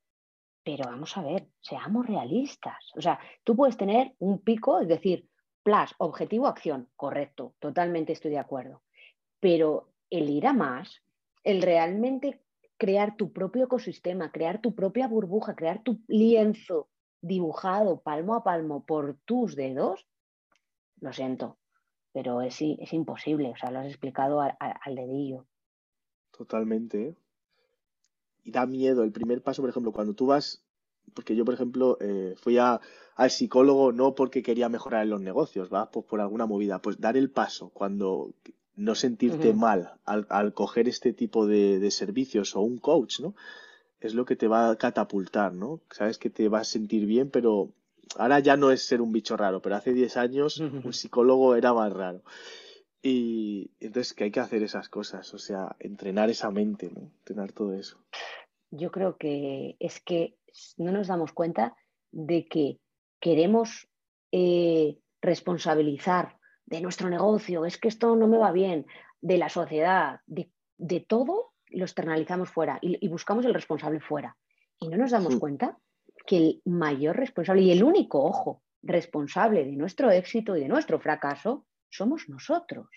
Pero 0.63 0.87
vamos 0.87 1.17
a 1.17 1.23
ver, 1.23 1.49
seamos 1.61 2.07
realistas. 2.07 2.91
O 2.97 3.01
sea, 3.01 3.19
tú 3.45 3.55
puedes 3.55 3.77
tener 3.77 4.15
un 4.19 4.41
pico, 4.41 4.81
es 4.81 4.89
decir, 4.89 5.29
plus, 5.63 5.95
objetivo, 5.99 6.47
acción, 6.47 6.89
correcto, 6.97 7.55
totalmente 7.59 8.13
estoy 8.13 8.31
de 8.31 8.39
acuerdo. 8.39 8.83
Pero 9.41 9.93
el 10.11 10.31
ir 10.31 10.47
a 10.47 10.53
más, 10.53 11.03
el 11.43 11.63
realmente 11.63 12.43
crear 12.77 13.17
tu 13.17 13.33
propio 13.33 13.65
ecosistema, 13.65 14.33
crear 14.33 14.61
tu 14.61 14.75
propia 14.75 15.09
burbuja, 15.09 15.55
crear 15.55 15.83
tu 15.83 16.01
lienzo 16.09 16.89
dibujado 17.21 18.03
palmo 18.03 18.35
a 18.35 18.45
palmo 18.45 18.85
por 18.85 19.17
tus 19.25 19.57
dedos, 19.57 20.07
lo 21.01 21.13
siento, 21.13 21.59
pero 22.13 22.43
es, 22.43 22.61
imposible, 22.61 23.51
o 23.51 23.57
sea, 23.57 23.71
lo 23.71 23.81
has 23.81 23.87
explicado 23.87 24.41
al 24.41 24.95
dedillo. 24.95 25.47
Totalmente. 26.37 27.09
¿eh? 27.09 27.15
Y 28.45 28.51
da 28.51 28.67
miedo 28.67 29.03
el 29.03 29.13
primer 29.13 29.43
paso, 29.43 29.63
por 29.63 29.71
ejemplo, 29.71 29.93
cuando 29.93 30.15
tú 30.15 30.27
vas, 30.27 30.63
porque 31.15 31.37
yo, 31.37 31.45
por 31.45 31.55
ejemplo, 31.55 31.97
eh, 32.01 32.35
fui 32.37 32.59
a, 32.59 32.81
al 33.17 33.31
psicólogo 33.31 33.93
no 33.93 34.15
porque 34.15 34.43
quería 34.43 34.69
mejorar 34.69 35.05
en 35.05 35.11
los 35.11 35.21
negocios, 35.21 35.73
¿va? 35.73 35.91
Pues 35.91 36.07
por 36.07 36.21
alguna 36.21 36.47
movida, 36.47 36.81
pues 36.81 37.01
dar 37.01 37.17
el 37.17 37.31
paso, 37.31 37.71
cuando 37.71 38.35
no 38.77 38.95
sentirte 38.95 39.55
mal 39.55 39.95
al, 40.05 40.27
al, 40.31 40.53
coger 40.53 40.89
este 40.89 41.13
tipo 41.13 41.47
de, 41.47 41.79
de 41.79 41.91
servicios 41.93 42.57
o 42.57 42.61
un 42.61 42.79
coach, 42.79 43.21
¿no? 43.21 43.35
es 44.05 44.15
lo 44.15 44.27
que 44.27 44.37
te 44.37 44.49
va 44.49 44.71
a 44.71 44.77
catapultar, 44.77 45.55
¿no? 45.55 45.81
Sabes 45.91 46.19
que 46.19 46.29
te 46.29 46.49
vas 46.49 46.69
a 46.69 46.73
sentir 46.73 47.07
bien, 47.07 47.31
pero 47.31 47.71
ahora 48.17 48.39
ya 48.39 48.57
no 48.57 48.71
es 48.71 48.83
ser 48.83 49.01
un 49.01 49.13
bicho 49.13 49.37
raro, 49.37 49.63
pero 49.63 49.77
hace 49.77 49.95
10 49.95 50.17
años 50.19 50.61
un 50.61 50.93
psicólogo 50.93 51.55
era 51.55 51.73
más 51.73 51.91
raro. 51.91 52.21
Y 53.07 53.71
entonces 53.81 54.15
que 54.15 54.25
hay 54.25 54.31
que 54.31 54.41
hacer 54.41 54.63
esas 54.63 54.89
cosas, 54.89 55.35
o 55.35 55.39
sea, 55.39 55.77
entrenar 55.79 56.31
esa 56.31 56.51
mente, 56.51 56.91
¿no? 56.91 57.03
Entrenar 57.03 57.53
todo 57.53 57.75
eso. 57.75 58.03
Yo 58.71 58.91
creo 58.91 59.19
que 59.19 59.77
es 59.79 60.01
que 60.01 60.39
no 60.79 60.91
nos 60.91 61.09
damos 61.09 61.35
cuenta 61.35 61.77
de 62.13 62.47
que 62.47 62.81
queremos 63.21 63.91
eh, 64.33 64.97
responsabilizar 65.21 66.39
de 66.65 66.81
nuestro 66.81 67.11
negocio, 67.11 67.67
es 67.67 67.77
que 67.77 67.89
esto 67.89 68.17
no 68.17 68.27
me 68.27 68.39
va 68.39 68.53
bien, 68.53 68.87
de 69.21 69.37
la 69.37 69.51
sociedad, 69.51 70.21
de, 70.27 70.51
de 70.79 71.01
todo 71.01 71.53
lo 71.69 71.85
externalizamos 71.85 72.49
fuera 72.49 72.79
y, 72.81 73.07
buscamos 73.09 73.45
el 73.45 73.53
responsable 73.53 74.01
fuera. 74.01 74.35
Y 74.81 74.89
no 74.89 74.97
nos 74.97 75.11
damos 75.11 75.37
cuenta 75.37 75.77
que 76.27 76.39
el 76.39 76.63
mayor 76.65 77.17
responsable 77.17 77.61
y 77.61 77.71
el 77.71 77.85
único, 77.85 78.25
ojo, 78.25 78.63
responsable 78.83 79.67
de 79.67 79.73
nuestro 79.73 80.11
éxito 80.11 80.57
y 80.57 80.61
de 80.61 80.69
nuestro 80.69 80.99
fracaso 80.99 81.67
somos 81.97 82.29
nosotros. 82.29 82.89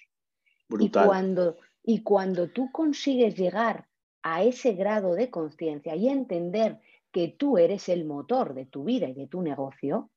Y 0.80 0.90
cuando, 0.90 1.58
y 1.84 2.04
cuando 2.04 2.50
tú 2.50 2.72
consigues 2.72 3.36
llegar 3.36 3.88
a 4.24 4.44
ese 4.44 4.74
grado 4.74 5.16
de 5.16 5.30
conciencia 5.30 5.96
y 5.96 6.10
entender 6.10 6.82
que 7.12 7.30
tú 7.30 7.58
eres 7.58 7.88
el 7.90 8.06
motor 8.06 8.54
de 8.54 8.66
tu 8.66 8.84
vida 8.84 9.08
y 9.08 9.14
de 9.14 9.28
tu 9.28 9.42
negocio, 9.42 10.10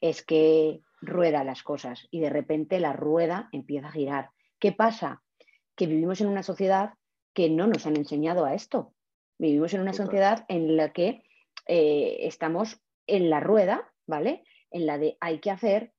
es 0.00 0.22
que 0.22 0.82
rueda 1.00 1.44
las 1.44 1.62
cosas 1.62 2.06
y 2.10 2.20
de 2.20 2.30
repente 2.30 2.80
la 2.80 2.92
rueda 2.92 3.48
empieza 3.52 3.88
a 3.88 3.92
girar. 3.92 4.30
¿Qué 4.58 4.72
pasa? 4.72 5.22
que 5.76 5.86
vivimos 5.86 6.20
en 6.20 6.28
una 6.28 6.42
sociedad 6.42 6.94
que 7.34 7.50
no 7.50 7.66
nos 7.66 7.86
han 7.86 7.96
enseñado 7.96 8.46
a 8.46 8.54
esto. 8.54 8.94
Vivimos 9.38 9.74
en 9.74 9.82
una 9.82 9.92
sociedad 9.92 10.46
en 10.48 10.76
la 10.76 10.92
que 10.92 11.22
eh, 11.66 12.16
estamos 12.22 12.80
en 13.06 13.28
la 13.30 13.40
rueda, 13.40 13.92
¿vale? 14.06 14.42
En 14.70 14.86
la 14.86 14.98
de 14.98 15.18
hay 15.20 15.38
que 15.40 15.50
hacer 15.50 15.92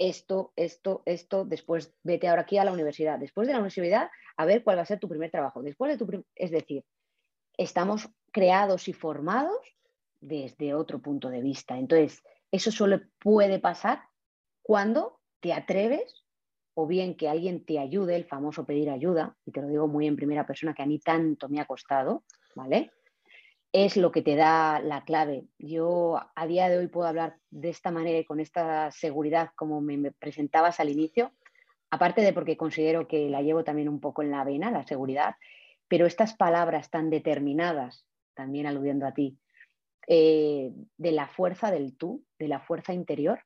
esto, 0.00 0.52
esto, 0.56 1.02
esto, 1.04 1.44
después 1.44 1.94
vete 2.02 2.26
ahora 2.26 2.42
aquí 2.42 2.56
a 2.56 2.64
la 2.64 2.72
universidad, 2.72 3.18
después 3.18 3.46
de 3.46 3.52
la 3.52 3.58
universidad 3.58 4.10
a 4.38 4.46
ver 4.46 4.64
cuál 4.64 4.78
va 4.78 4.82
a 4.82 4.86
ser 4.86 4.98
tu 4.98 5.08
primer 5.08 5.30
trabajo, 5.30 5.62
después 5.62 5.92
de 5.92 5.98
tu 6.04 6.24
es 6.34 6.50
decir, 6.50 6.84
estamos 7.58 8.08
creados 8.32 8.88
y 8.88 8.94
formados 8.94 9.60
desde 10.18 10.74
otro 10.74 11.00
punto 11.00 11.28
de 11.28 11.42
vista. 11.42 11.76
Entonces, 11.76 12.22
eso 12.50 12.70
solo 12.70 13.00
puede 13.18 13.58
pasar 13.58 14.02
cuando 14.62 15.20
te 15.40 15.52
atreves 15.52 16.24
o 16.72 16.86
bien 16.86 17.14
que 17.14 17.28
alguien 17.28 17.66
te 17.66 17.78
ayude, 17.78 18.16
el 18.16 18.24
famoso 18.24 18.64
pedir 18.64 18.88
ayuda, 18.88 19.36
y 19.44 19.52
te 19.52 19.60
lo 19.60 19.68
digo 19.68 19.86
muy 19.86 20.06
en 20.06 20.16
primera 20.16 20.46
persona, 20.46 20.72
que 20.72 20.82
a 20.82 20.86
mí 20.86 20.98
tanto 20.98 21.50
me 21.50 21.60
ha 21.60 21.66
costado, 21.66 22.24
¿vale? 22.54 22.90
Es 23.72 23.96
lo 23.96 24.10
que 24.10 24.22
te 24.22 24.36
da 24.36 24.80
la 24.80 25.04
clave. 25.04 25.44
Yo 25.58 26.20
a 26.34 26.46
día 26.46 26.68
de 26.68 26.78
hoy 26.78 26.88
puedo 26.88 27.06
hablar 27.06 27.36
de 27.50 27.70
esta 27.70 27.90
manera 27.90 28.18
y 28.18 28.24
con 28.24 28.40
esta 28.40 28.90
seguridad 28.90 29.50
como 29.54 29.80
me, 29.80 30.10
presentabas 30.12 30.80
al 30.80 30.88
inicio, 30.88 31.32
aparte 31.90 32.20
de 32.22 32.32
porque 32.32 32.56
considero 32.56 33.06
que 33.06 33.28
la 33.30 33.42
llevo 33.42 33.62
también 33.62 33.88
un 33.88 34.00
poco 34.00 34.22
en 34.22 34.30
la 34.30 34.44
vena, 34.44 34.70
la 34.70 34.86
seguridad, 34.86 35.36
pero 35.88 36.06
estas 36.06 36.34
palabras 36.34 36.90
tan 36.90 37.10
determinadas, 37.10 38.06
también 38.34 38.66
aludiendo 38.66 39.06
a 39.06 39.14
ti, 39.14 39.38
eh, 40.06 40.72
de 40.96 41.12
la 41.12 41.28
fuerza 41.28 41.70
del 41.70 41.96
tú, 41.96 42.24
de 42.38 42.48
la 42.48 42.60
fuerza 42.60 42.92
interior, 42.92 43.40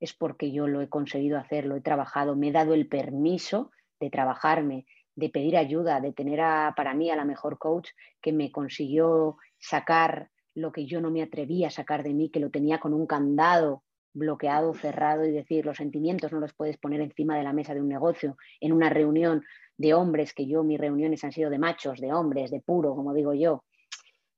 es 0.00 0.12
porque 0.14 0.50
yo 0.50 0.66
lo 0.66 0.80
he 0.80 0.88
conseguido 0.88 1.38
hacer, 1.38 1.66
lo 1.66 1.76
he 1.76 1.80
trabajado, 1.80 2.36
me 2.36 2.48
he 2.48 2.52
dado 2.52 2.74
el 2.74 2.88
permiso 2.88 3.70
de 4.00 4.10
trabajarme, 4.10 4.86
de 5.16 5.28
pedir 5.28 5.56
ayuda, 5.56 6.00
de 6.00 6.12
tener 6.12 6.38
para 6.76 6.94
mí 6.94 7.10
a 7.10 7.16
la 7.16 7.24
mejor 7.24 7.58
coach 7.58 7.90
que 8.20 8.32
me 8.32 8.52
consiguió 8.52 9.36
sacar 9.58 10.30
lo 10.54 10.72
que 10.72 10.86
yo 10.86 11.00
no 11.00 11.10
me 11.10 11.22
atrevía 11.22 11.68
a 11.68 11.70
sacar 11.70 12.02
de 12.02 12.14
mí, 12.14 12.30
que 12.30 12.40
lo 12.40 12.50
tenía 12.50 12.78
con 12.78 12.92
un 12.92 13.06
candado 13.06 13.84
bloqueado, 14.12 14.74
cerrado 14.74 15.24
y 15.24 15.30
decir, 15.30 15.64
los 15.64 15.76
sentimientos 15.76 16.32
no 16.32 16.40
los 16.40 16.54
puedes 16.54 16.76
poner 16.76 17.00
encima 17.00 17.36
de 17.36 17.44
la 17.44 17.52
mesa 17.52 17.74
de 17.74 17.80
un 17.80 17.88
negocio, 17.88 18.36
en 18.60 18.72
una 18.72 18.90
reunión 18.90 19.44
de 19.76 19.94
hombres, 19.94 20.34
que 20.34 20.46
yo 20.46 20.64
mis 20.64 20.78
reuniones 20.78 21.22
han 21.24 21.32
sido 21.32 21.50
de 21.50 21.58
machos, 21.58 22.00
de 22.00 22.12
hombres, 22.12 22.50
de 22.50 22.60
puro, 22.60 22.94
como 22.94 23.14
digo 23.14 23.32
yo. 23.34 23.64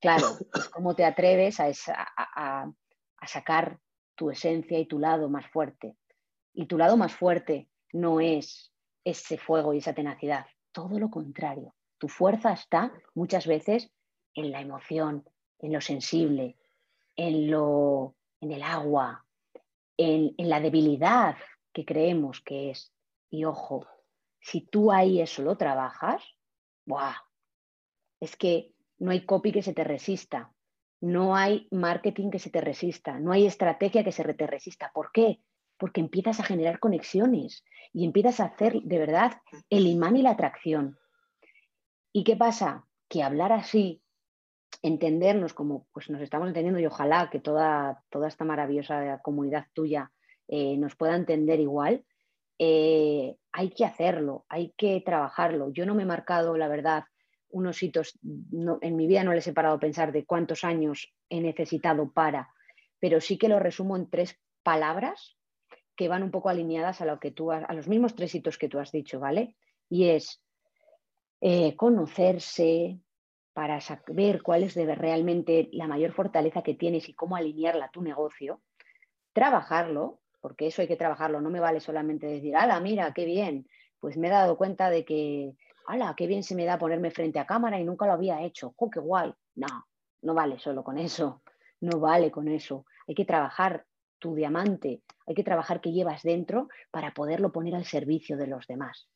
Claro, 0.01 0.27
pues 0.53 0.69
cómo 0.69 0.95
te 0.95 1.05
atreves 1.05 1.61
a, 1.61 2.73
sacar 3.27 3.79
tu 4.15 4.31
esencia 4.31 4.79
y 4.79 4.87
tu 4.87 4.99
lado 4.99 5.29
más 5.29 5.47
fuerte. 5.47 5.97
Y 6.53 6.67
tu 6.67 6.79
lado 6.79 6.97
más 6.97 7.15
fuerte 7.15 7.69
no 7.93 8.21
es 8.21 8.73
ese 9.05 9.39
fuego 9.39 9.73
y 9.73 9.79
esa 9.79 9.95
tenacidad, 9.95 10.47
todo 10.73 10.99
lo 10.99 11.11
contrario. 11.11 11.75
Tu 11.99 12.09
fuerza 12.09 12.53
está 12.53 12.93
muchas 13.15 13.47
veces 13.47 13.91
en 14.35 14.51
la 14.51 14.61
emoción, 14.61 15.25
en 15.59 15.73
lo 15.73 15.81
sensible, 15.81 16.57
en, 17.17 17.51
lo, 17.51 18.17
en 18.41 18.53
el 18.53 18.63
agua, 18.63 19.27
en, 19.97 20.35
la 20.39 20.61
debilidad 20.61 21.37
que 21.73 21.85
creemos 21.85 22.41
que 22.41 22.71
es. 22.71 22.93
Y 23.31 23.45
ojo, 23.45 23.87
si 24.41 24.63
tú 24.63 24.91
ahí 24.91 25.21
eso 25.21 25.43
lo 25.43 25.57
trabajas, 25.57 26.23
¡buah! 26.87 27.17
es 28.21 28.37
que 28.37 28.73
no 28.99 29.11
hay 29.11 29.25
copy 29.25 29.53
que 29.53 29.63
se 29.63 29.73
te 29.73 29.85
resista, 29.85 30.53
no 31.01 31.35
hay 31.35 31.67
marketing 31.71 32.31
que 32.31 32.39
se 32.39 32.51
te 32.51 32.61
resista, 32.61 33.19
no 33.19 33.33
hay 33.33 33.47
estrategia 33.47 34.05
que 34.05 34.13
se 34.13 34.23
te 34.35 34.47
resista. 34.47 34.91
¿Por 34.93 35.11
qué? 35.13 35.41
Porque 35.79 36.01
empiezas 36.01 36.41
a 36.41 36.45
generar 36.45 36.79
conexiones 36.79 37.65
y 37.93 38.05
empiezas 38.05 38.41
a 38.41 38.45
hacer 38.45 38.83
de 38.83 38.99
verdad 38.99 39.41
el 39.71 39.87
imán 39.87 40.17
y 40.17 40.23
la 40.23 40.31
atracción. 40.31 40.99
¿Y 42.13 42.25
qué 42.25 42.37
pasa? 42.37 42.87
Que 43.09 43.23
hablar 43.23 43.53
así, 43.53 44.03
entendernos 44.83 45.53
como 45.53 45.87
pues 45.93 46.09
nos 46.11 46.23
estamos 46.23 46.49
entendiendo 46.49 46.81
y 46.81 46.87
ojalá 46.87 47.29
que 47.31 47.41
toda, 47.41 48.03
toda 48.09 48.29
esta 48.29 48.45
maravillosa 48.45 49.21
comunidad 49.23 49.67
tuya 49.75 50.11
eh, 50.49 50.77
nos 50.77 50.97
pueda 50.97 51.17
entender 51.17 51.61
igual, 51.61 52.05
eh, 52.59 53.37
hay 53.53 53.71
que 53.71 53.85
hacerlo, 53.85 54.45
hay 54.49 54.73
que 54.77 55.01
trabajarlo. 55.05 55.71
Yo 55.71 55.87
no 55.87 55.95
me 55.95 56.03
he 56.03 56.07
marcado, 56.07 56.57
la 56.57 56.69
verdad, 56.69 57.05
unos 57.51 57.83
hitos, 57.83 58.19
en 58.23 58.97
mi 58.97 59.07
vida 59.07 59.25
no 59.25 59.33
les 59.33 59.47
he 59.47 59.53
parado 59.53 59.77
a 59.77 59.81
pensar 59.81 60.13
de 60.13 60.25
cuántos 60.25 60.65
años 60.65 61.13
he 61.29 61.41
necesitado 61.41 62.13
para, 62.13 62.49
pero 62.99 63.21
sí 63.21 63.39
que 63.39 63.49
lo 63.49 63.59
resumo 63.59 63.97
en 63.97 64.09
tres 64.09 64.39
palabras 64.63 65.37
que 65.97 66.09
van 66.09 66.23
un 66.23 66.31
poco 66.31 66.49
alineadas 66.49 67.01
a 67.01 67.07
lo 67.07 67.19
que 67.19 67.31
tú 67.31 67.51
a 67.51 67.73
los 67.75 67.89
mismos 67.89 68.15
tres 68.15 68.35
hitos 68.35 68.57
que 68.57 68.69
tú 68.69 68.79
has 68.79 68.93
dicho, 68.93 69.21
¿vale? 69.21 69.57
Y 69.89 70.09
es 70.09 70.43
eh, 71.41 71.77
conocerse 71.77 73.01
para 73.61 73.79
saber 73.83 74.41
cuál 74.43 74.63
es 74.63 74.75
realmente 74.75 75.69
la 75.73 75.87
mayor 75.87 76.15
fortaleza 76.15 76.63
que 76.63 76.73
tienes 76.73 77.11
y 77.11 77.13
cómo 77.13 77.37
alinearla 77.37 77.85
a 77.85 77.91
tu 77.91 78.01
negocio, 78.01 78.63
trabajarlo, 79.35 80.21
porque 80.41 80.69
eso 80.69 80.81
hay 80.81 80.89
que 80.89 80.97
trabajarlo, 80.97 81.43
no 81.43 81.51
me 81.51 81.61
vale 81.61 81.81
solamente 81.81 82.27
decir, 82.27 82.57
ala, 82.57 82.81
mira, 82.81 83.13
qué 83.13 83.27
bien, 83.27 83.69
pues 83.99 84.17
me 84.17 84.29
he 84.29 84.31
dado 84.31 84.57
cuenta 84.57 84.89
de 84.89 85.05
que 85.05 85.53
¡hala, 85.87 86.15
qué 86.17 86.27
bien 86.27 86.43
se 86.43 86.55
me 86.55 86.65
da 86.65 86.79
ponerme 86.79 87.11
frente 87.11 87.39
a 87.39 87.45
cámara 87.45 87.79
y 87.79 87.85
nunca 87.85 88.07
lo 88.07 88.15
había 88.15 88.41
hecho! 88.41 88.73
¡Oh, 88.79 88.89
qué 88.89 88.99
guay! 88.99 89.31
No, 89.57 89.67
no 90.23 90.33
vale 90.33 90.59
solo 90.59 90.83
con 90.83 90.97
eso, 90.97 91.43
no 91.83 92.01
vale 92.01 92.31
con 92.31 92.49
eso. 92.49 92.87
Hay 93.07 93.15
que 93.15 93.27
trabajar 93.27 93.85
tu 94.19 94.35
diamante, 94.35 95.03
hay 95.27 95.35
que 95.35 95.45
trabajar 95.45 95.83
qué 95.83 95.93
llevas 95.93 96.23
dentro 96.23 96.69
para 96.91 97.13
poderlo 97.13 97.53
poner 97.53 97.75
al 97.75 97.85
servicio 97.85 98.39
de 98.39 98.47
los 98.47 98.67
demás. 98.67 99.11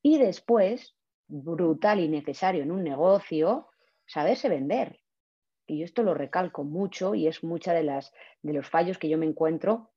Y 0.00 0.16
después, 0.16 0.96
brutal 1.28 2.00
y 2.00 2.08
necesario 2.08 2.62
en 2.62 2.72
un 2.72 2.82
negocio, 2.82 3.66
saberse 4.10 4.48
vender. 4.48 5.00
Y 5.66 5.78
yo 5.78 5.84
esto 5.84 6.02
lo 6.02 6.14
recalco 6.14 6.64
mucho 6.64 7.14
y 7.14 7.28
es 7.28 7.44
mucha 7.44 7.72
de 7.72 7.84
las 7.84 8.12
de 8.42 8.52
los 8.52 8.68
fallos 8.68 8.98
que 8.98 9.08
yo 9.08 9.18
me 9.18 9.26
encuentro 9.26 9.92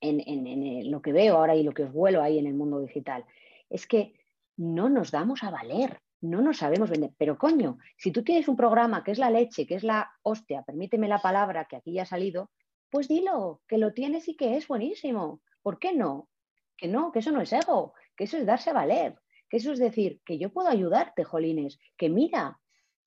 en, 0.00 0.20
en 0.26 0.90
lo 0.90 1.02
que 1.02 1.12
veo 1.12 1.36
ahora 1.36 1.54
y 1.54 1.62
lo 1.62 1.74
que 1.74 1.84
os 1.84 1.92
vuelo 1.92 2.22
ahí 2.22 2.38
en 2.38 2.46
el 2.46 2.54
mundo 2.54 2.80
digital. 2.80 3.26
Es 3.68 3.86
que 3.86 4.14
no 4.56 4.88
nos 4.88 5.10
damos 5.10 5.44
a 5.44 5.50
valer, 5.50 6.00
no 6.22 6.40
nos 6.40 6.58
sabemos 6.58 6.88
vender. 6.88 7.10
Pero 7.18 7.36
coño, 7.36 7.78
si 7.98 8.10
tú 8.10 8.24
tienes 8.24 8.48
un 8.48 8.56
programa 8.56 9.04
que 9.04 9.10
es 9.10 9.18
la 9.18 9.30
leche, 9.30 9.66
que 9.66 9.74
es 9.74 9.84
la 9.84 10.10
hostia, 10.22 10.62
permíteme 10.62 11.08
la 11.08 11.18
palabra 11.18 11.66
que 11.66 11.76
aquí 11.76 11.92
ya 11.92 12.02
ha 12.02 12.06
salido, 12.06 12.50
pues 12.90 13.06
dilo, 13.06 13.60
que 13.68 13.76
lo 13.76 13.92
tienes 13.92 14.28
y 14.28 14.36
que 14.36 14.56
es 14.56 14.66
buenísimo. 14.66 15.42
¿Por 15.62 15.78
qué 15.78 15.92
no? 15.92 16.30
Que 16.76 16.88
no, 16.88 17.12
que 17.12 17.18
eso 17.18 17.32
no 17.32 17.42
es 17.42 17.52
ego, 17.52 17.92
que 18.16 18.24
eso 18.24 18.38
es 18.38 18.46
darse 18.46 18.70
a 18.70 18.74
valer, 18.74 19.20
que 19.50 19.58
eso 19.58 19.72
es 19.72 19.78
decir, 19.78 20.20
que 20.24 20.38
yo 20.38 20.50
puedo 20.52 20.68
ayudarte, 20.68 21.22
Jolines, 21.22 21.78
que 21.98 22.08
mira, 22.08 22.58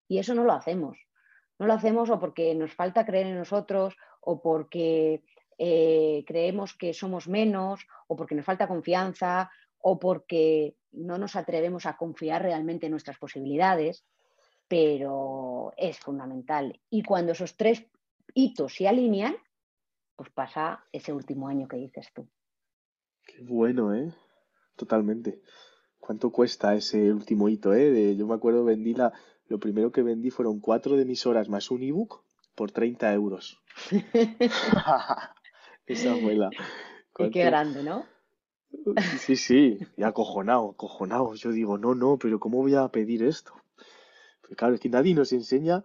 y 0.08 0.20
eso 0.20 0.34
no 0.34 0.44
lo 0.44 0.54
hacemos. 0.54 0.98
No 1.60 1.68
lo 1.68 1.74
hacemos 1.74 2.10
o 2.10 2.20
porque 2.20 2.54
nos 2.56 2.74
falta 2.74 3.06
creer 3.06 3.28
en 3.28 3.38
nosotros 3.38 3.96
o 4.22 4.42
porque 4.42 5.24
eh, 5.58 6.24
creemos 6.28 6.76
que 6.76 6.94
somos 6.94 7.28
menos 7.28 7.88
o 8.08 8.16
porque 8.16 8.36
nos 8.36 8.46
falta 8.46 8.68
confianza 8.68 9.50
o 9.80 10.00
porque 10.00 10.76
no 10.92 11.18
nos 11.18 11.36
atrevemos 11.36 11.86
a 11.86 11.96
confiar 11.96 12.42
realmente 12.42 12.88
en 12.88 12.92
nuestras 12.92 13.18
posibilidades, 13.18 14.06
pero 14.68 15.74
es 15.78 16.00
fundamental. 16.00 16.82
Y 16.90 17.04
cuando 17.04 17.34
esos 17.34 17.56
tres 17.56 17.86
hitos 18.34 18.76
se 18.76 18.88
alinean, 18.88 19.36
pues 20.16 20.30
pasa 20.32 20.84
ese 20.92 21.14
último 21.14 21.48
año 21.48 21.68
que 21.68 21.78
dices 21.78 22.10
tú. 22.14 22.28
Qué 23.26 23.42
bueno, 23.42 23.94
¿eh? 23.94 24.14
Totalmente. 24.76 25.42
¿Cuánto 26.00 26.32
cuesta 26.32 26.76
ese 26.76 27.12
último 27.12 27.50
hito, 27.50 27.74
eh? 27.74 28.16
yo 28.16 28.28
me 28.28 28.36
acuerdo, 28.36 28.64
vendí 28.64 28.94
la, 28.94 29.12
lo 29.48 29.60
primero 29.60 29.92
que 29.92 30.04
vendí 30.04 30.30
fueron 30.30 30.60
cuatro 30.60 30.96
de 30.96 31.06
mis 31.06 31.26
horas 31.26 31.50
más 31.50 31.72
un 31.72 31.84
ebook 31.84 32.24
por 32.56 32.72
30 32.72 33.14
euros. 33.14 33.62
Esa 35.86 36.14
abuela. 36.14 36.50
Y 37.20 37.30
qué 37.30 37.46
grande, 37.46 37.84
¿no? 37.84 38.06
Sí, 39.20 39.36
sí, 39.36 39.80
y 39.96 40.04
acojonado, 40.04 40.72
acojonado. 40.72 41.34
Yo 41.36 41.52
digo, 41.52 41.78
no, 41.78 41.96
no, 41.96 42.18
pero 42.18 42.40
¿cómo 42.40 42.58
voy 42.62 42.76
a 42.76 42.88
pedir 42.90 43.24
esto? 43.24 43.54
Pues 44.42 44.58
claro, 44.58 44.76
es 44.76 44.82
que 44.82 44.90
nadie 44.90 45.14
nos 45.14 45.32
enseña 45.34 45.84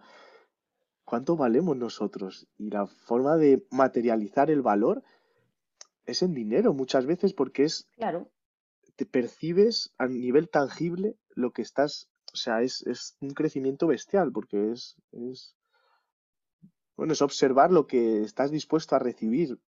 cuánto 1.05 1.35
valemos 1.35 1.77
nosotros. 1.77 2.47
Y 2.57 2.69
la 2.69 2.87
forma 2.87 3.37
de 3.37 3.65
materializar 3.71 4.51
el 4.51 4.61
valor 4.61 5.03
es 6.05 6.21
en 6.21 6.33
dinero 6.33 6.73
muchas 6.73 7.05
veces 7.05 7.33
porque 7.33 7.63
es... 7.63 7.87
Claro. 7.95 8.29
Te 8.95 9.05
percibes 9.05 9.93
a 9.97 10.07
nivel 10.07 10.49
tangible 10.49 11.15
lo 11.33 11.51
que 11.51 11.61
estás... 11.61 12.09
O 12.33 12.37
sea, 12.37 12.61
es, 12.61 12.85
es 12.87 13.17
un 13.19 13.31
crecimiento 13.31 13.87
bestial 13.87 14.31
porque 14.31 14.71
es, 14.71 14.95
es... 15.11 15.55
Bueno, 16.95 17.13
es 17.13 17.21
observar 17.21 17.71
lo 17.71 17.87
que 17.87 18.21
estás 18.21 18.51
dispuesto 18.51 18.95
a 18.95 18.99
recibir 18.99 19.59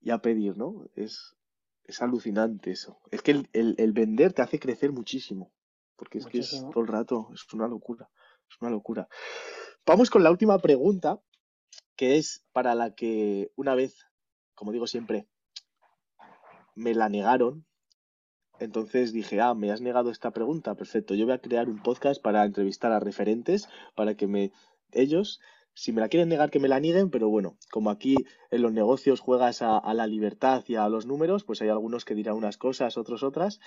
y 0.00 0.10
a 0.10 0.18
pedir, 0.18 0.56
¿no? 0.56 0.88
Es, 0.94 1.36
es 1.84 2.00
alucinante 2.02 2.70
eso. 2.70 3.00
Es 3.10 3.22
que 3.22 3.42
el, 3.52 3.92
vender 3.92 4.32
te 4.32 4.42
hace 4.42 4.58
crecer 4.58 4.92
muchísimo. 4.92 5.52
Porque 5.96 6.18
es 6.18 6.26
que 6.26 6.38
es 6.38 6.50
todo 6.72 6.80
el 6.80 6.88
rato, 6.88 7.28
es 7.34 7.44
una 7.52 7.68
locura. 7.68 8.08
Es 8.48 8.56
una 8.60 8.70
locura. 8.70 9.06
Vamos 9.84 10.08
con 10.08 10.22
la 10.22 10.30
última 10.30 10.58
pregunta, 10.58 11.20
que 11.94 12.16
es 12.16 12.42
para 12.52 12.74
la 12.74 12.94
que 12.94 13.52
una 13.56 13.74
vez, 13.74 14.06
como 14.54 14.72
digo 14.72 14.86
siempre, 14.86 15.28
me 16.74 16.94
la 16.94 17.10
negaron. 17.10 17.66
Entonces 18.60 19.12
dije, 19.12 19.40
ah, 19.40 19.54
me 19.54 19.72
has 19.72 19.80
negado 19.80 20.10
esta 20.10 20.30
pregunta, 20.30 20.76
perfecto. 20.76 21.14
Yo 21.14 21.24
voy 21.24 21.34
a 21.34 21.40
crear 21.40 21.68
un 21.68 21.82
podcast 21.82 22.22
para 22.22 22.44
entrevistar 22.44 22.92
a 22.92 23.00
referentes, 23.00 23.68
para 23.96 24.14
que 24.14 24.26
me 24.26 24.52
ellos 24.92 25.40
si 25.74 25.92
me 25.92 26.00
la 26.00 26.08
quieren 26.08 26.28
negar, 26.28 26.50
que 26.50 26.60
me 26.60 26.68
la 26.68 26.80
nieguen, 26.80 27.10
pero 27.10 27.28
bueno, 27.28 27.56
como 27.70 27.90
aquí 27.90 28.16
en 28.50 28.62
los 28.62 28.72
negocios 28.72 29.20
juegas 29.20 29.62
a, 29.62 29.94
la 29.94 30.06
libertad 30.06 30.64
y 30.66 30.74
a 30.74 30.88
los 30.88 31.06
números, 31.06 31.44
pues 31.44 31.62
hay 31.62 31.68
algunos 31.68 32.04
que 32.04 32.14
dirán 32.14 32.36
unas 32.36 32.58
cosas, 32.58 32.98
otros 32.98 33.22
otras. 33.22 33.60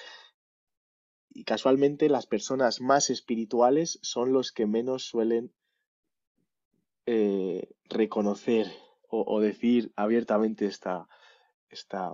Y 1.29 1.43
casualmente 1.45 2.09
las 2.09 2.27
personas 2.27 2.81
más 2.81 3.09
espirituales 3.09 3.99
son 4.03 4.33
los 4.33 4.51
que 4.51 4.67
menos 4.67 5.03
suelen 5.05 5.51
eh, 7.05 7.69
reconocer 7.85 8.67
o, 9.15 9.39
decir 9.39 9.91
abiertamente 9.95 10.65
esta, 10.65 11.07
esta, 11.69 12.13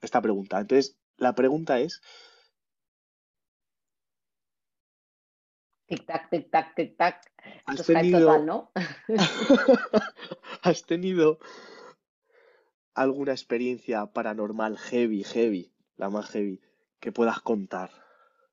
esta 0.00 0.22
pregunta. 0.22 0.60
Entonces, 0.60 0.99
la 1.20 1.34
pregunta 1.34 1.78
es, 1.78 2.02
Tic-tac, 5.90 6.30
tic-tac, 6.30 6.74
tic-tac. 6.76 7.32
¿Has 7.66 7.84
tenido... 7.84 8.38
¿no? 8.38 8.70
¿Has 10.62 10.84
tenido 10.84 11.40
alguna 12.94 13.32
experiencia 13.32 14.06
paranormal 14.06 14.78
heavy, 14.78 15.24
heavy, 15.24 15.72
la 15.96 16.08
más 16.08 16.30
heavy, 16.30 16.60
que 17.00 17.10
puedas 17.10 17.40
contar? 17.40 17.90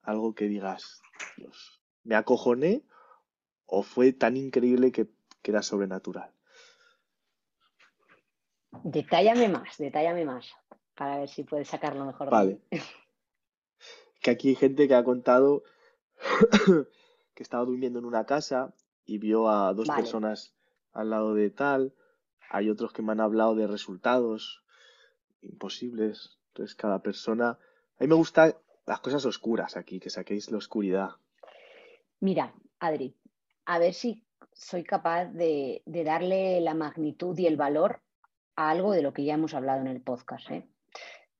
Algo 0.01 0.33
que 0.33 0.47
digas, 0.47 1.01
Dios, 1.35 1.79
me 2.03 2.15
acojoné 2.15 2.81
o 3.67 3.83
fue 3.83 4.13
tan 4.13 4.35
increíble 4.35 4.91
que, 4.91 5.07
que 5.43 5.51
era 5.51 5.61
sobrenatural. 5.61 6.31
Detállame 8.83 9.47
más, 9.47 9.77
detállame 9.77 10.25
más, 10.25 10.47
para 10.97 11.19
ver 11.19 11.29
si 11.29 11.43
puedes 11.43 11.67
sacarlo 11.67 12.05
mejor. 12.05 12.29
Vale. 12.29 12.59
que 14.21 14.31
aquí 14.31 14.49
hay 14.49 14.55
gente 14.55 14.87
que 14.87 14.95
ha 14.95 15.03
contado 15.03 15.63
que 17.35 17.43
estaba 17.43 17.63
durmiendo 17.65 17.99
en 17.99 18.05
una 18.05 18.25
casa 18.25 18.73
y 19.05 19.19
vio 19.19 19.49
a 19.49 19.73
dos 19.73 19.87
personas 19.87 20.53
al 20.91 21.11
lado 21.11 21.33
de 21.33 21.49
tal. 21.49 21.93
Hay 22.49 22.69
otros 22.69 22.93
que 22.93 23.01
me 23.01 23.11
han 23.11 23.21
hablado 23.21 23.55
de 23.55 23.67
resultados 23.67 24.63
imposibles. 25.41 26.39
Entonces, 26.49 26.75
cada 26.75 27.01
persona. 27.01 27.59
A 27.99 28.03
mí 28.03 28.07
me 28.07 28.15
gustan 28.15 28.55
las 28.85 28.99
cosas 28.99 29.25
oscuras 29.25 29.77
aquí, 29.77 29.99
que 29.99 30.09
saquéis 30.09 30.49
la 30.49 30.57
oscuridad. 30.57 31.11
Mira, 32.19 32.53
Adri, 32.79 33.15
a 33.65 33.79
ver 33.79 33.93
si 33.93 34.23
soy 34.53 34.83
capaz 34.83 35.25
de, 35.25 35.83
darle 35.85 36.61
la 36.61 36.73
magnitud 36.73 37.37
y 37.37 37.45
el 37.45 37.57
valor 37.57 38.01
a 38.55 38.71
algo 38.71 38.91
de 38.91 39.03
lo 39.03 39.13
que 39.13 39.23
ya 39.23 39.35
hemos 39.35 39.53
hablado 39.53 39.81
en 39.81 39.87
el 39.87 40.01
podcast. 40.01 40.49
¿eh? 40.49 40.67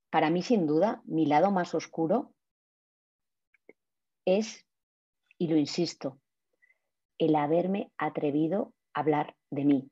Para 0.10 0.30
mí, 0.30 0.42
sin 0.42 0.66
duda, 0.66 1.02
mi 1.06 1.26
lado 1.26 1.52
más 1.52 1.76
oscuro 1.76 2.34
es, 4.26 4.66
y 5.38 5.48
lo 5.48 5.58
insisto, 5.58 6.20
el 7.18 7.36
haberme 7.36 7.92
atrevido 7.98 8.74
a 8.94 9.02
hablar 9.02 9.36
de 9.50 9.66
mí. 9.66 9.92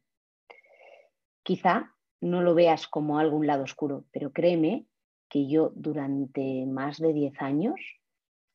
Quizá 1.43 1.95
no 2.21 2.41
lo 2.41 2.55
veas 2.55 2.87
como 2.87 3.19
algún 3.19 3.45
lado 3.47 3.63
oscuro, 3.63 4.05
pero 4.11 4.31
créeme 4.31 4.87
que 5.29 5.47
yo 5.47 5.71
durante 5.75 6.65
más 6.65 6.97
de 6.97 7.13
10 7.13 7.41
años 7.41 7.75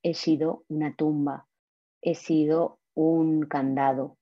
he 0.02 0.14
sido 0.14 0.64
una 0.68 0.94
tumba, 0.94 1.46
he 2.00 2.14
sido 2.14 2.80
un 2.94 3.42
candado, 3.42 4.16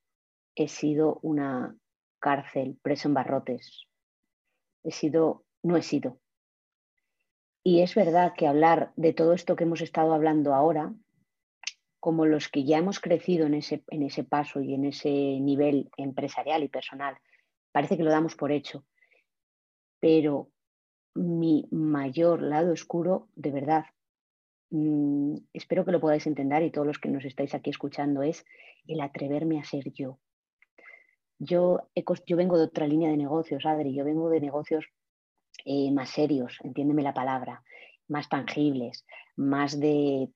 he 0.54 0.68
sido 0.68 1.18
una 1.22 1.76
cárcel, 2.18 2.78
preso 2.82 3.08
en 3.08 3.14
barrotes, 3.14 3.86
he 4.82 4.90
sido, 4.90 5.44
no 5.62 5.76
he 5.76 5.82
sido. 5.82 6.18
Y 7.68 7.82
es 7.82 7.94
verdad 7.94 8.32
que 8.34 8.46
hablar 8.46 8.94
de 8.96 9.12
todo 9.12 9.34
esto 9.34 9.54
que 9.54 9.64
hemos 9.64 9.82
estado 9.82 10.14
hablando 10.14 10.54
ahora, 10.54 10.94
como 12.00 12.24
los 12.24 12.48
que 12.48 12.64
ya 12.64 12.78
hemos 12.78 12.98
crecido 12.98 13.44
en 13.44 13.52
ese, 13.52 13.84
en 13.88 14.02
ese 14.04 14.24
paso 14.24 14.62
y 14.62 14.72
en 14.72 14.86
ese 14.86 15.10
nivel 15.10 15.90
empresarial 15.98 16.62
y 16.62 16.68
personal, 16.68 17.18
parece 17.70 17.98
que 17.98 18.04
lo 18.04 18.10
damos 18.10 18.36
por 18.36 18.52
hecho. 18.52 18.86
Pero 20.00 20.48
mi 21.14 21.68
mayor 21.70 22.40
lado 22.40 22.72
oscuro, 22.72 23.28
de 23.36 23.50
verdad, 23.50 23.84
mm, 24.70 25.34
espero 25.52 25.84
que 25.84 25.92
lo 25.92 26.00
podáis 26.00 26.26
entender 26.26 26.62
y 26.62 26.70
todos 26.70 26.86
los 26.86 26.98
que 26.98 27.10
nos 27.10 27.26
estáis 27.26 27.54
aquí 27.54 27.68
escuchando, 27.68 28.22
es 28.22 28.46
el 28.86 28.98
atreverme 29.02 29.60
a 29.60 29.64
ser 29.64 29.92
yo. 29.92 30.18
Yo, 31.38 31.90
yo 32.26 32.36
vengo 32.38 32.56
de 32.56 32.64
otra 32.64 32.86
línea 32.86 33.10
de 33.10 33.18
negocios, 33.18 33.66
Adri, 33.66 33.94
yo 33.94 34.06
vengo 34.06 34.30
de 34.30 34.40
negocios 34.40 34.88
eh, 35.64 35.90
más 35.92 36.10
serios, 36.10 36.58
entiéndeme 36.62 37.02
la 37.02 37.14
palabra, 37.14 37.62
más 38.08 38.28
tangibles, 38.28 39.04
más 39.36 39.78
de 39.78 40.30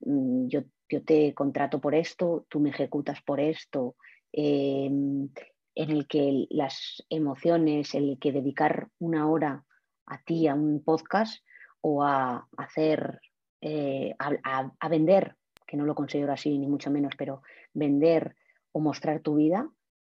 mm, 0.00 0.48
yo, 0.48 0.62
te 1.04 1.34
contrato 1.34 1.80
por 1.80 1.94
esto, 1.94 2.46
tú 2.48 2.60
me 2.60 2.70
ejecutas 2.70 3.20
por 3.22 3.40
esto, 3.40 3.96
em, 4.32 5.28
en 5.74 5.90
el 5.90 6.06
que 6.08 6.46
las 6.50 7.04
emociones, 7.10 7.94
el 7.94 8.18
que 8.18 8.32
dedicar 8.32 8.88
una 8.98 9.28
hora 9.28 9.64
a 10.06 10.22
ti, 10.22 10.48
a 10.48 10.54
un 10.54 10.82
podcast 10.82 11.44
o 11.80 12.02
a 12.02 12.48
hacer, 12.56 13.20
eh, 13.60 14.14
a, 14.18 14.88
vender, 14.88 15.36
que 15.66 15.76
no 15.76 15.84
lo 15.84 15.94
considero 15.94 16.32
así 16.32 16.58
ni 16.58 16.66
mucho 16.66 16.90
menos, 16.90 17.14
pero 17.16 17.42
vender 17.74 18.34
o 18.72 18.80
mostrar 18.80 19.20
tu 19.20 19.36
vida, 19.36 19.70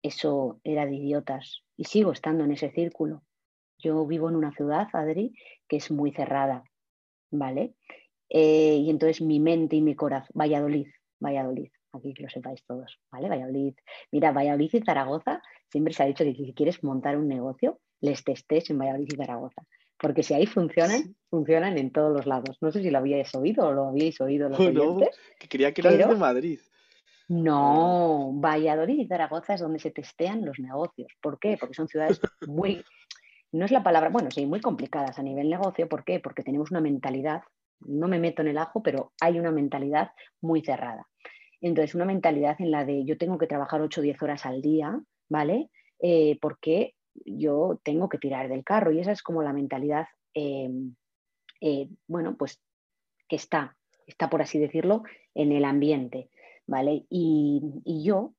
eso 0.02 0.60
era 0.62 0.86
de 0.86 0.94
idiotas. 0.94 1.64
Y 1.76 1.84
sigo 1.84 2.12
estando 2.12 2.44
en 2.44 2.52
ese 2.52 2.70
círculo. 2.70 3.22
Yo 3.78 4.06
vivo 4.06 4.28
en 4.28 4.36
una 4.36 4.52
ciudad, 4.52 4.88
Adri, 4.92 5.34
que 5.68 5.76
es 5.76 5.90
muy 5.90 6.12
cerrada, 6.12 6.64
¿vale? 7.30 7.74
Eh, 8.28 8.76
y 8.76 8.90
entonces 8.90 9.22
mi 9.22 9.40
mente 9.40 9.76
y 9.76 9.82
mi 9.82 9.94
corazón, 9.94 10.30
Valladolid, 10.34 10.88
Valladolid, 11.20 11.70
aquí 11.92 12.12
que 12.14 12.24
lo 12.24 12.28
sepáis 12.28 12.64
todos, 12.66 12.98
¿vale? 13.10 13.28
Valladolid. 13.28 13.74
Mira, 14.12 14.32
Valladolid 14.32 14.70
y 14.72 14.82
Zaragoza, 14.82 15.42
siempre 15.70 15.94
se 15.94 16.02
ha 16.02 16.06
dicho 16.06 16.24
que 16.24 16.34
si 16.34 16.52
quieres 16.54 16.82
montar 16.82 17.16
un 17.16 17.28
negocio, 17.28 17.80
les 18.00 18.24
testes 18.24 18.70
en 18.70 18.78
Valladolid 18.78 19.08
y 19.12 19.16
Zaragoza. 19.16 19.62
Porque 20.00 20.22
si 20.22 20.34
ahí 20.34 20.46
funcionan, 20.46 21.16
funcionan 21.28 21.76
en 21.76 21.90
todos 21.90 22.12
los 22.12 22.26
lados. 22.26 22.56
No 22.60 22.70
sé 22.70 22.82
si 22.82 22.90
lo 22.90 22.98
habíais 22.98 23.34
oído 23.34 23.66
o 23.66 23.72
lo 23.72 23.88
habíais 23.88 24.20
oído 24.20 24.48
los 24.48 24.58
no, 24.60 25.00
que 25.38 25.48
creía 25.48 25.74
que 25.74 25.80
era 25.80 25.90
de 25.90 26.14
Madrid. 26.14 26.60
No, 27.28 28.30
Valladolid 28.34 29.00
y 29.00 29.06
Zaragoza 29.06 29.54
es 29.54 29.60
donde 29.60 29.80
se 29.80 29.90
testean 29.90 30.46
los 30.46 30.58
negocios. 30.58 31.12
¿Por 31.20 31.38
qué? 31.38 31.58
Porque 31.58 31.74
son 31.74 31.88
ciudades 31.88 32.20
muy, 32.46 32.82
no 33.52 33.64
es 33.64 33.70
la 33.70 33.82
palabra, 33.82 34.10
bueno, 34.10 34.30
sí, 34.30 34.46
muy 34.46 34.60
complicadas 34.60 35.18
a 35.18 35.22
nivel 35.22 35.48
negocio. 35.48 35.88
¿Por 35.88 36.04
qué? 36.04 36.20
Porque 36.20 36.42
tenemos 36.42 36.70
una 36.70 36.80
mentalidad, 36.80 37.42
no 37.80 38.08
me 38.08 38.18
meto 38.18 38.42
en 38.42 38.48
el 38.48 38.58
ajo, 38.58 38.82
pero 38.82 39.12
hay 39.20 39.38
una 39.38 39.50
mentalidad 39.50 40.10
muy 40.40 40.62
cerrada. 40.62 41.06
Entonces, 41.60 41.94
una 41.94 42.04
mentalidad 42.04 42.56
en 42.60 42.70
la 42.70 42.84
de 42.84 43.04
yo 43.04 43.16
tengo 43.16 43.38
que 43.38 43.46
trabajar 43.46 43.80
8 43.80 44.00
o 44.00 44.04
10 44.04 44.22
horas 44.22 44.46
al 44.46 44.62
día, 44.62 45.00
¿vale? 45.28 45.70
Eh, 46.00 46.38
porque 46.40 46.94
yo 47.24 47.80
tengo 47.82 48.08
que 48.08 48.18
tirar 48.18 48.48
del 48.48 48.64
carro 48.64 48.92
y 48.92 49.00
esa 49.00 49.12
es 49.12 49.22
como 49.22 49.42
la 49.42 49.52
mentalidad, 49.52 50.06
em, 50.34 50.94
eh, 51.60 51.88
bueno, 52.06 52.36
pues 52.36 52.60
que 53.28 53.36
está, 53.36 53.76
está 54.06 54.30
por 54.30 54.42
así 54.42 54.58
decirlo, 54.58 55.02
en 55.34 55.52
el 55.52 55.64
ambiente, 55.64 56.30
¿vale? 56.66 57.06
Y, 57.10 57.62
yo 58.04 58.34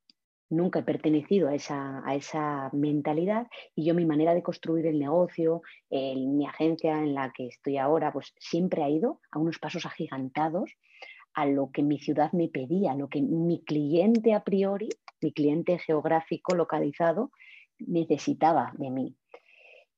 nunca 0.49 0.79
he 0.79 0.83
pertenecido 0.83 1.47
a 1.47 1.55
esa, 1.55 2.01
a 2.05 2.15
esa, 2.15 2.69
mentalidad 2.73 3.47
y 3.75 3.85
yo 3.85 3.93
mi 3.93 4.05
manera 4.05 4.33
de 4.33 4.43
construir 4.43 4.85
el 4.88 4.99
negocio, 4.99 5.62
mi 5.89 6.45
agencia 6.45 6.99
en 6.99 7.13
la 7.13 7.31
que 7.31 7.47
estoy 7.47 7.77
ahora, 7.77 8.12
pues 8.12 8.33
siempre 8.38 8.83
ha 8.83 8.89
ido 8.89 9.19
a 9.31 9.39
unos 9.39 9.59
pasos 9.59 9.85
agigantados 9.85 10.71
a 11.33 11.45
lo 11.45 11.71
que 11.71 11.83
mi 11.83 11.99
ciudad 11.99 12.31
me 12.33 12.47
pedía, 12.47 12.95
lo 12.95 13.07
que 13.07 13.21
mi 13.21 13.63
cliente 13.63 14.33
a 14.33 14.43
priori, 14.43 14.89
mi 15.21 15.31
cliente 15.31 15.77
geográfico 15.79 16.55
localizado, 16.55 17.31
necesitaba 17.77 18.73
de 18.77 18.89
mí. 18.89 19.15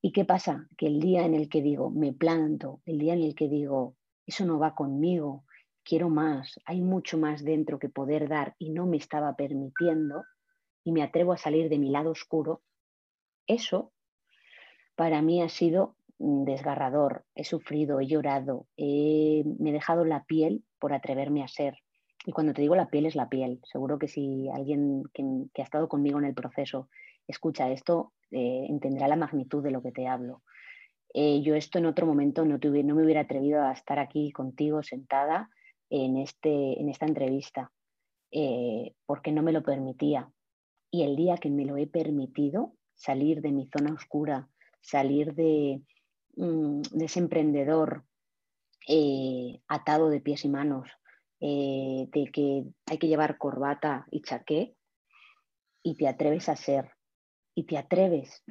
¿Y 0.00 0.12
qué 0.12 0.24
pasa? 0.24 0.68
Que 0.76 0.86
el 0.86 1.00
día 1.00 1.24
en 1.24 1.34
el 1.34 1.48
que 1.48 1.62
digo, 1.62 1.90
me 1.90 2.12
planto, 2.12 2.80
el 2.86 2.98
día 2.98 3.14
en 3.14 3.22
el 3.22 3.34
que 3.34 3.48
digo, 3.48 3.96
eso 4.26 4.44
no 4.44 4.58
va 4.58 4.74
conmigo, 4.74 5.44
quiero 5.84 6.10
más, 6.10 6.60
hay 6.64 6.80
mucho 6.80 7.18
más 7.18 7.44
dentro 7.44 7.78
que 7.78 7.88
poder 7.88 8.28
dar 8.28 8.54
y 8.58 8.70
no 8.70 8.86
me 8.86 8.96
estaba 8.96 9.34
permitiendo 9.36 10.24
y 10.84 10.92
me 10.92 11.02
atrevo 11.02 11.32
a 11.32 11.38
salir 11.38 11.68
de 11.68 11.78
mi 11.78 11.90
lado 11.90 12.10
oscuro, 12.10 12.62
eso 13.46 13.92
para 14.96 15.22
mí 15.22 15.42
ha 15.42 15.48
sido 15.48 15.96
desgarrador. 16.18 17.24
He 17.34 17.44
sufrido, 17.44 18.00
he 18.00 18.06
llorado, 18.06 18.66
me 18.76 19.70
he 19.70 19.72
dejado 19.72 20.04
la 20.04 20.24
piel 20.24 20.64
por 20.78 20.92
atreverme 20.92 21.42
a 21.42 21.48
ser. 21.48 21.78
Y 22.24 22.32
cuando 22.32 22.52
te 22.52 22.62
digo 22.62 22.76
la 22.76 22.88
piel 22.88 23.06
es 23.06 23.16
la 23.16 23.28
piel. 23.28 23.60
Seguro 23.64 23.98
que 23.98 24.08
si 24.08 24.48
alguien 24.48 25.02
que, 25.12 25.60
ha 25.60 25.64
estado 25.64 25.88
conmigo 25.88 26.18
en 26.18 26.26
el 26.26 26.34
proceso 26.34 26.88
escucha 27.26 27.70
esto, 27.70 28.12
eh, 28.30 28.66
entenderá 28.68 29.08
la 29.08 29.16
magnitud 29.16 29.62
de 29.62 29.72
lo 29.72 29.82
que 29.82 29.92
te 29.92 30.06
hablo. 30.06 30.42
Eh, 31.14 31.42
yo 31.42 31.54
esto 31.54 31.78
en 31.78 31.86
otro 31.86 32.06
momento 32.06 32.44
no, 32.44 32.58
no 32.58 32.94
me 32.94 33.04
hubiera 33.04 33.22
atrevido 33.22 33.62
a 33.62 33.72
estar 33.72 33.98
aquí 33.98 34.32
contigo 34.32 34.82
sentada 34.82 35.50
en, 35.90 36.16
este, 36.16 36.80
en 36.80 36.88
esta 36.88 37.06
entrevista, 37.06 37.70
eh, 38.30 38.94
porque 39.04 39.30
no 39.30 39.42
me 39.42 39.52
lo 39.52 39.62
permitía. 39.62 40.30
Y 40.92 41.02
el 41.02 41.16
día 41.16 41.36
que 41.38 41.50
me 41.50 41.64
lo 41.64 41.76
he 41.76 41.88
permitido, 41.88 42.74
salir 42.94 43.40
de 43.40 43.50
mi 43.50 43.66
zona 43.66 43.92
oscura, 43.94 44.48
salir 44.80 45.34
de, 45.34 45.82
mm, 46.36 46.82
de 46.82 47.04
ese 47.04 47.18
emprendedor 47.18 48.04
atado 49.68 50.08
de 50.08 50.20
pies 50.20 50.44
y 50.44 50.48
manos, 50.48 50.88
de 51.40 52.30
que 52.32 52.64
hay 52.86 52.98
que 52.98 53.08
llevar 53.08 53.38
corbata 53.38 54.06
y 54.10 54.22
chaqué, 54.22 54.76
y 55.82 55.96
te 55.96 56.08
atreves 56.08 56.48
a 56.48 56.56
ser 56.56 56.90
y 57.54 57.64
te 57.64 57.76
atreves 57.76 58.42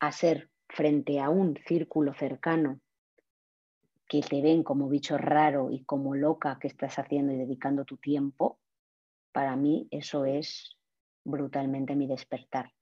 a 0.00 0.12
ser 0.12 0.50
frente 0.68 1.20
a 1.20 1.28
un 1.28 1.58
círculo 1.66 2.14
cercano 2.14 2.80
que 4.08 4.20
te 4.20 4.42
ven 4.42 4.62
como 4.62 4.88
bicho 4.88 5.18
raro 5.18 5.70
y 5.70 5.84
como 5.84 6.14
loca 6.14 6.58
que 6.60 6.68
estás 6.68 6.98
haciendo 6.98 7.32
y 7.32 7.38
dedicando 7.38 7.84
tu 7.84 7.96
tiempo, 7.96 8.58
para 9.32 9.56
mí 9.56 9.88
eso 9.90 10.24
es 10.24 10.76
brutalmente 11.24 11.96
mi 11.96 12.06
despertar. 12.06 12.72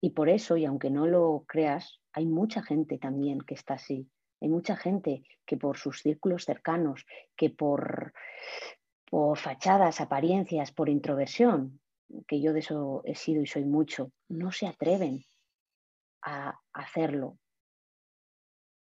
Y 0.00 0.10
por 0.10 0.28
eso, 0.28 0.56
y 0.56 0.64
aunque 0.64 0.90
no 0.90 1.06
lo 1.06 1.44
creas, 1.46 2.00
hay 2.12 2.26
mucha 2.26 2.62
gente 2.62 2.98
también 2.98 3.40
que 3.40 3.54
está 3.54 3.74
así. 3.74 4.08
Hay 4.40 4.48
mucha 4.48 4.76
gente 4.76 5.22
que 5.46 5.56
por 5.56 5.78
sus 5.78 6.00
círculos 6.00 6.44
cercanos, 6.44 7.06
que 7.36 7.50
por 7.50 8.12
por 9.08 9.38
fachadas, 9.38 10.00
apariencias, 10.00 10.72
por 10.72 10.88
introversión, 10.88 11.80
que 12.26 12.40
yo 12.40 12.52
de 12.52 12.60
eso 12.60 13.02
he 13.04 13.14
sido 13.14 13.42
y 13.42 13.46
soy 13.46 13.64
mucho, 13.64 14.12
no 14.28 14.52
se 14.52 14.66
atreven 14.66 15.24
a 16.22 16.58
hacerlo. 16.72 17.38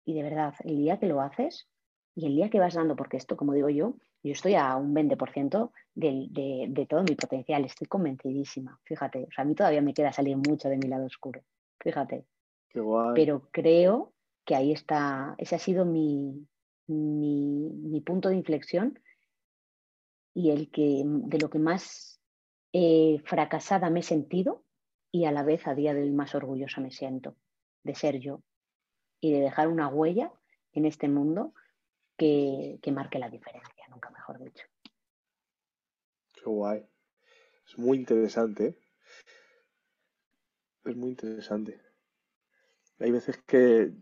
Y 0.07 0.14
de 0.14 0.22
verdad, 0.22 0.54
el 0.64 0.76
día 0.78 0.98
que 0.98 1.07
lo 1.07 1.20
haces 1.20 1.68
y 2.14 2.26
el 2.26 2.35
día 2.37 2.50
que 2.50 2.61
vas 2.61 2.74
dando, 2.74 2.96
porque 2.96 3.16
esto, 3.16 3.37
como 3.37 3.52
digo 3.52 3.68
yo, 3.68 3.96
yo 4.28 4.32
estoy 4.32 4.54
a 4.54 4.74
un 4.76 4.94
20% 4.94 5.70
de, 5.94 6.26
de, 6.30 6.66
de 6.68 6.87
todo 6.87 7.02
mi 7.02 7.14
potencial, 7.14 7.64
estoy 7.64 7.87
convencidísima, 7.87 8.80
fíjate, 8.84 9.24
o 9.24 9.32
sea, 9.32 9.42
a 9.42 9.46
mí 9.46 9.54
todavía 9.54 9.82
me 9.82 9.94
queda 9.94 10.12
salir 10.12 10.37
mucho 10.37 10.68
de 10.68 10.78
mi 10.78 10.88
lado 10.88 11.06
oscuro, 11.06 11.42
fíjate. 11.78 12.24
Pero 13.14 13.48
creo 13.52 14.14
que 14.44 14.54
ahí 14.54 14.72
está, 14.72 15.34
ese 15.38 15.54
ha 15.54 15.58
sido 15.58 15.84
mi, 15.84 16.46
mi, 16.87 17.70
mi 17.70 18.00
punto 18.00 18.28
de 18.28 18.37
inflexión 18.37 18.98
y 20.34 20.50
el 20.50 20.70
que 20.70 21.02
de 21.04 21.38
lo 21.38 21.48
que 21.48 21.58
más 21.58 22.20
eh, 22.72 23.20
fracasada 23.24 23.90
me 23.90 24.00
he 24.00 24.02
sentido 24.02 24.64
y 25.12 25.26
a 25.26 25.32
la 25.32 25.44
vez 25.44 25.66
a 25.66 25.74
día 25.74 25.94
de 25.94 26.02
hoy 26.02 26.10
más 26.10 26.34
orgullosa 26.34 26.80
me 26.80 26.90
siento 26.90 27.37
de 27.84 27.94
ser 27.94 28.18
yo 28.18 28.42
y 29.20 29.32
de 29.32 29.40
dejar 29.40 29.68
una 29.68 29.88
huella 29.88 30.32
en 30.72 30.87
este 30.87 31.08
mundo 31.08 31.54
que, 32.16 32.78
que 32.82 32.92
marque 32.92 33.18
la 33.18 33.30
diferencia, 33.30 33.73
mejor 34.24 34.44
dicho. 34.44 34.64
Qué 36.32 36.42
guay. 36.44 36.87
Es 37.66 37.78
muy 37.78 37.98
interesante. 37.98 38.66
¿eh? 38.66 38.78
Es 40.84 40.96
muy 40.96 41.10
interesante. 41.10 41.80
Hay 43.00 43.10
veces 43.10 43.38
que 43.46 43.92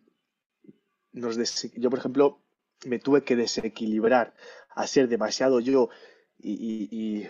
nos 1.12 1.36
yo, 1.74 1.90
por 1.90 1.98
ejemplo, 1.98 2.40
me 2.86 2.98
tuve 2.98 3.22
que 3.22 3.36
desequilibrar 3.36 4.34
a 4.70 4.86
ser 4.86 5.08
demasiado 5.08 5.60
yo 5.60 5.88
y, 6.38 7.28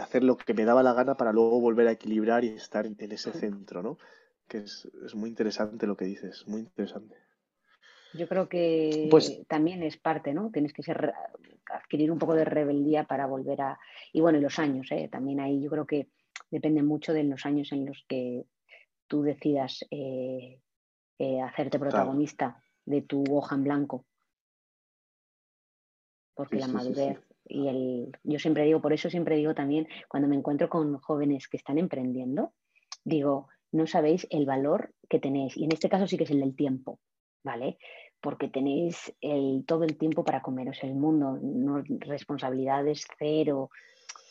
hacer 0.00 0.22
lo 0.22 0.36
que 0.36 0.54
me 0.54 0.64
daba 0.64 0.82
la 0.82 0.94
gana 0.94 1.16
para 1.16 1.32
luego 1.32 1.60
volver 1.60 1.88
a 1.88 1.92
equilibrar 1.92 2.44
y 2.44 2.48
estar 2.48 2.86
en, 2.86 2.96
ese 3.12 3.32
centro, 3.32 3.82
¿no? 3.82 3.98
Que 4.48 4.58
es, 4.58 4.88
muy 5.14 5.28
interesante 5.28 5.86
lo 5.86 5.96
que 5.96 6.04
dices, 6.04 6.46
muy 6.46 6.60
interesante. 6.60 7.16
Yo 8.14 8.26
creo 8.28 8.48
que 8.48 9.08
pues, 9.10 9.42
también 9.46 9.82
es 9.82 9.96
parte, 9.96 10.32
¿no? 10.32 10.50
Tienes 10.50 10.72
que 10.72 10.82
ser, 10.82 11.12
adquirir 11.72 12.10
un 12.10 12.18
poco 12.18 12.34
de 12.34 12.44
rebeldía 12.44 13.04
para 13.04 13.26
volver 13.26 13.60
a... 13.60 13.78
Y 14.12 14.20
bueno, 14.20 14.38
y 14.38 14.42
los 14.42 14.58
años, 14.58 14.90
¿eh? 14.90 15.08
También 15.10 15.40
ahí 15.40 15.62
yo 15.62 15.70
creo 15.70 15.86
que 15.86 16.08
depende 16.50 16.82
mucho 16.82 17.12
de 17.12 17.24
los 17.24 17.46
años 17.46 17.72
en 17.72 17.86
los 17.86 18.04
que 18.08 18.44
tú 19.06 19.22
decidas 19.22 19.84
eh, 19.90 20.60
eh, 21.18 21.40
hacerte 21.40 21.78
protagonista 21.78 22.62
de 22.84 23.02
tu 23.02 23.24
hoja 23.30 23.54
en 23.54 23.64
blanco. 23.64 24.04
Porque 26.34 26.56
la 26.56 26.68
madurez 26.68 27.18
y 27.50 27.68
el, 27.68 28.16
yo 28.22 28.38
siempre 28.38 28.64
digo, 28.64 28.80
por 28.80 28.92
eso 28.92 29.10
siempre 29.10 29.36
digo 29.36 29.54
también, 29.54 29.88
cuando 30.08 30.28
me 30.28 30.36
encuentro 30.36 30.68
con 30.68 30.98
jóvenes 30.98 31.48
que 31.48 31.56
están 31.56 31.78
emprendiendo, 31.78 32.52
digo, 33.04 33.48
no 33.72 33.86
sabéis 33.86 34.26
el 34.30 34.46
valor 34.46 34.94
que 35.08 35.18
tenéis. 35.18 35.56
Y 35.56 35.64
en 35.64 35.72
este 35.72 35.88
caso 35.88 36.06
sí 36.06 36.16
que 36.16 36.24
es 36.24 36.30
el 36.30 36.40
del 36.40 36.54
tiempo, 36.54 37.00
¿vale? 37.42 37.78
Porque 38.20 38.48
tenéis 38.48 39.14
el, 39.20 39.64
todo 39.66 39.84
el 39.84 39.96
tiempo 39.96 40.24
para 40.24 40.42
comeros 40.42 40.78
el 40.82 40.94
mundo, 40.94 41.38
no, 41.40 41.82
responsabilidades 42.00 43.06
cero, 43.18 43.70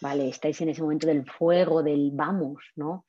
¿vale? 0.01 0.29
Estáis 0.29 0.61
en 0.61 0.69
ese 0.69 0.81
momento 0.81 1.07
del 1.07 1.25
fuego, 1.25 1.81
del 1.81 2.11
vamos, 2.13 2.63
¿no? 2.75 3.05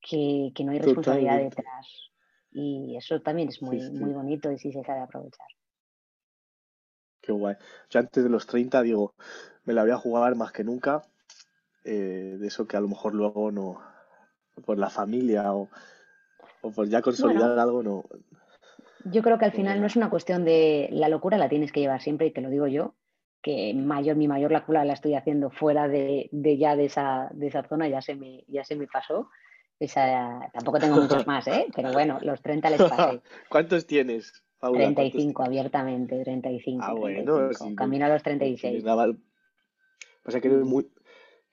Que, 0.00 0.52
no 0.64 0.72
hay 0.72 0.78
responsabilidad 0.78 1.38
detrás. 1.38 2.10
Y 2.52 2.96
eso 2.96 3.20
también 3.20 3.48
es 3.48 3.62
muy, 3.62 3.78
muy 3.90 4.12
bonito 4.12 4.50
y 4.50 4.58
sí 4.58 4.72
se 4.72 4.82
sabe 4.84 5.00
aprovechar. 5.00 5.46
Qué 7.20 7.32
guay. 7.32 7.56
Yo 7.90 8.00
antes 8.00 8.24
de 8.24 8.30
los 8.30 8.46
30 8.46 8.82
digo, 8.82 9.14
me 9.64 9.74
la 9.74 9.82
voy 9.82 9.90
a 9.90 9.98
jugar 9.98 10.34
más 10.34 10.52
que 10.52 10.64
nunca. 10.64 11.02
Eh, 11.84 12.36
de 12.38 12.46
eso 12.46 12.66
que 12.66 12.76
a 12.76 12.80
lo 12.80 12.88
mejor 12.88 13.14
luego 13.14 13.50
no, 13.50 13.80
por 14.64 14.78
la 14.78 14.90
familia 14.90 15.54
o, 15.54 15.68
por 16.74 16.88
ya 16.88 17.02
consolidar 17.02 17.58
algo, 17.58 17.82
no. 17.82 18.04
Yo 19.04 19.22
creo 19.22 19.38
que 19.38 19.44
al 19.44 19.52
final 19.52 19.80
no 19.80 19.86
es 19.86 19.96
una 19.96 20.10
cuestión 20.10 20.44
de 20.44 20.88
la 20.92 21.08
locura, 21.08 21.38
la 21.38 21.48
tienes 21.48 21.72
que 21.72 21.80
llevar 21.80 22.02
siempre, 22.02 22.26
y 22.26 22.30
te 22.32 22.40
lo 22.40 22.50
digo 22.50 22.66
yo, 22.66 22.94
que 23.42 23.72
mayor, 23.74 24.16
mi 24.16 24.28
mayor 24.28 24.50
locura 24.50 24.84
la 24.84 24.94
estoy 24.94 25.14
haciendo 25.14 25.50
fuera 25.50 25.88
de, 25.88 26.28
ya 26.32 26.76
de 26.76 26.86
esa, 26.86 27.28
de 27.32 27.46
esa 27.46 27.62
zona, 27.62 27.88
ya 27.88 28.02
se 28.02 28.14
me, 28.14 28.44
ya 28.48 28.64
se 28.64 28.76
me 28.76 28.86
pasó. 28.86 29.30
Esa, 29.78 30.50
tampoco 30.52 30.80
tengo 30.80 31.00
muchos 31.00 31.24
más, 31.26 31.46
¿eh? 31.46 31.66
pero 31.74 31.92
bueno, 31.92 32.18
los 32.22 32.42
30 32.42 32.70
les 32.70 32.82
pasé. 32.82 33.20
¿Cuántos 33.48 33.86
tienes? 33.86 34.44
35 34.60 35.44
abiertamente, 35.44 36.20
35. 36.20 36.84
Ah, 36.84 36.94
bueno, 36.94 37.50
camino 37.76 38.06
a 38.06 38.08
los 38.08 38.22
36. 38.24 38.84
Pasa 40.24 40.40
que 40.40 40.48
muy, 40.48 40.90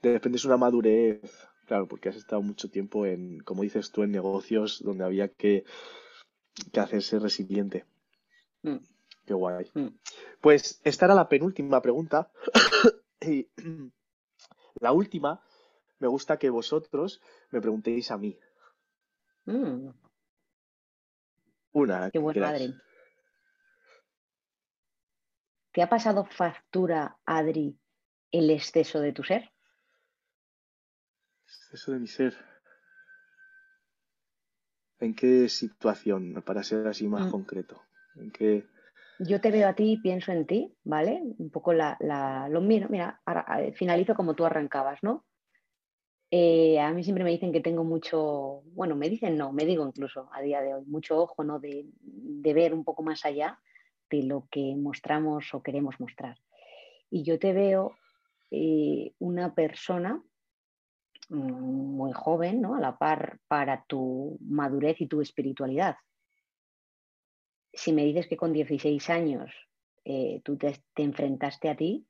de 0.02 0.14
repente 0.14 0.38
es 0.38 0.46
una 0.46 0.58
madurez, 0.58 1.22
claro, 1.66 1.88
porque 1.88 2.10
has 2.10 2.16
estado 2.16 2.42
mucho 2.42 2.70
tiempo 2.70 3.06
en, 3.06 3.40
como 3.40 3.62
dices 3.62 3.92
tú, 3.92 4.04
en 4.04 4.12
negocios 4.12 4.82
donde 4.84 5.04
había 5.04 5.28
que, 5.28 5.66
que 6.72 6.80
hacerse 6.80 7.20
resiliente. 7.20 7.86
Mm. 8.64 8.78
Qué 9.26 9.34
guay. 9.34 9.72
Mm. 9.74 9.88
Pues 10.42 10.82
esta 10.84 11.06
era 11.06 11.16
la 11.16 11.28
penúltima 11.28 11.82
pregunta. 11.82 12.32
y 13.22 13.50
la 14.80 14.92
última, 14.92 15.44
me 16.00 16.08
gusta 16.08 16.38
que 16.38 16.50
vosotros 16.50 17.22
me 17.52 17.62
preguntéis 17.62 18.12
a 18.12 18.18
mí. 18.18 18.38
Mm. 19.46 19.90
Una. 21.74 22.10
Qué 22.12 22.20
buen 22.20 22.40
madre. 22.40 22.74
¿Te 25.72 25.82
ha 25.82 25.90
pasado 25.90 26.24
factura, 26.24 27.18
Adri, 27.26 27.78
el 28.32 28.50
exceso 28.50 29.02
de 29.02 29.12
tu 29.12 29.24
ser? 29.24 29.52
Exceso 31.44 31.92
de 31.92 32.00
mi 32.00 32.08
ser. 32.08 32.55
¿En 35.00 35.14
qué 35.14 35.50
situación, 35.50 36.42
para 36.46 36.64
ser 36.64 36.88
así 36.88 37.08
más 37.08 37.28
mm. 37.28 37.32
concreto? 37.32 37.82
¿En 38.16 38.32
qué... 38.32 38.66
Yo 39.20 39.40
te 39.40 39.52
veo 39.52 39.68
a 39.68 39.74
ti 39.74 39.94
y 39.94 39.98
pienso 39.98 40.32
en 40.32 40.46
ti, 40.46 40.76
¿vale? 40.84 41.22
Un 41.38 41.50
poco 41.50 41.74
la, 41.74 41.98
lo 42.50 42.62
miro, 42.62 42.90
mira, 42.90 43.22
finalizo 43.76 44.14
como 44.14 44.36
tú 44.36 44.46
arrancabas, 44.46 45.02
¿no? 45.04 45.26
Eh, 46.32 46.80
a 46.80 46.92
mí 46.92 47.04
siempre 47.04 47.24
me 47.24 47.32
dicen 47.32 47.54
que 47.54 47.62
tengo 47.62 47.84
mucho, 47.84 48.64
bueno, 48.74 48.96
me 48.96 49.10
dicen 49.10 49.38
no, 49.38 49.54
me 49.54 49.66
digo 49.66 49.88
incluso 49.88 50.28
a 50.34 50.42
día 50.42 50.62
de 50.62 50.74
hoy, 50.74 50.84
mucho 50.86 51.18
ojo, 51.18 51.44
¿no? 51.44 51.60
De, 51.60 51.86
de 52.02 52.54
ver 52.54 52.74
un 52.74 52.84
poco 52.84 53.04
más 53.04 53.24
allá 53.26 53.60
de 54.10 54.24
lo 54.24 54.48
que 54.52 54.76
mostramos 54.76 55.54
o 55.54 55.64
queremos 55.64 56.00
mostrar. 56.00 56.38
Y 57.10 57.24
yo 57.24 57.40
te 57.40 57.54
veo 57.54 57.96
eh, 58.52 59.14
una 59.20 59.54
persona 59.54 60.22
muy 61.30 62.12
joven, 62.14 62.62
¿no? 62.62 62.76
a 62.76 62.80
la 62.80 62.98
par 62.98 63.40
para 63.48 63.84
tu 63.86 64.38
madurez 64.42 65.02
y 65.02 65.08
tu 65.08 65.22
espiritualidad. 65.22 65.96
Si 67.74 67.92
me 67.94 68.06
dices 68.06 68.28
que 68.28 68.38
con 68.38 68.54
16 68.54 69.10
años 69.10 69.52
eh, 70.06 70.42
tú 70.44 70.58
te, 70.58 70.82
enfrentaste 70.96 71.70
a 71.70 71.76
ti, 71.76 72.06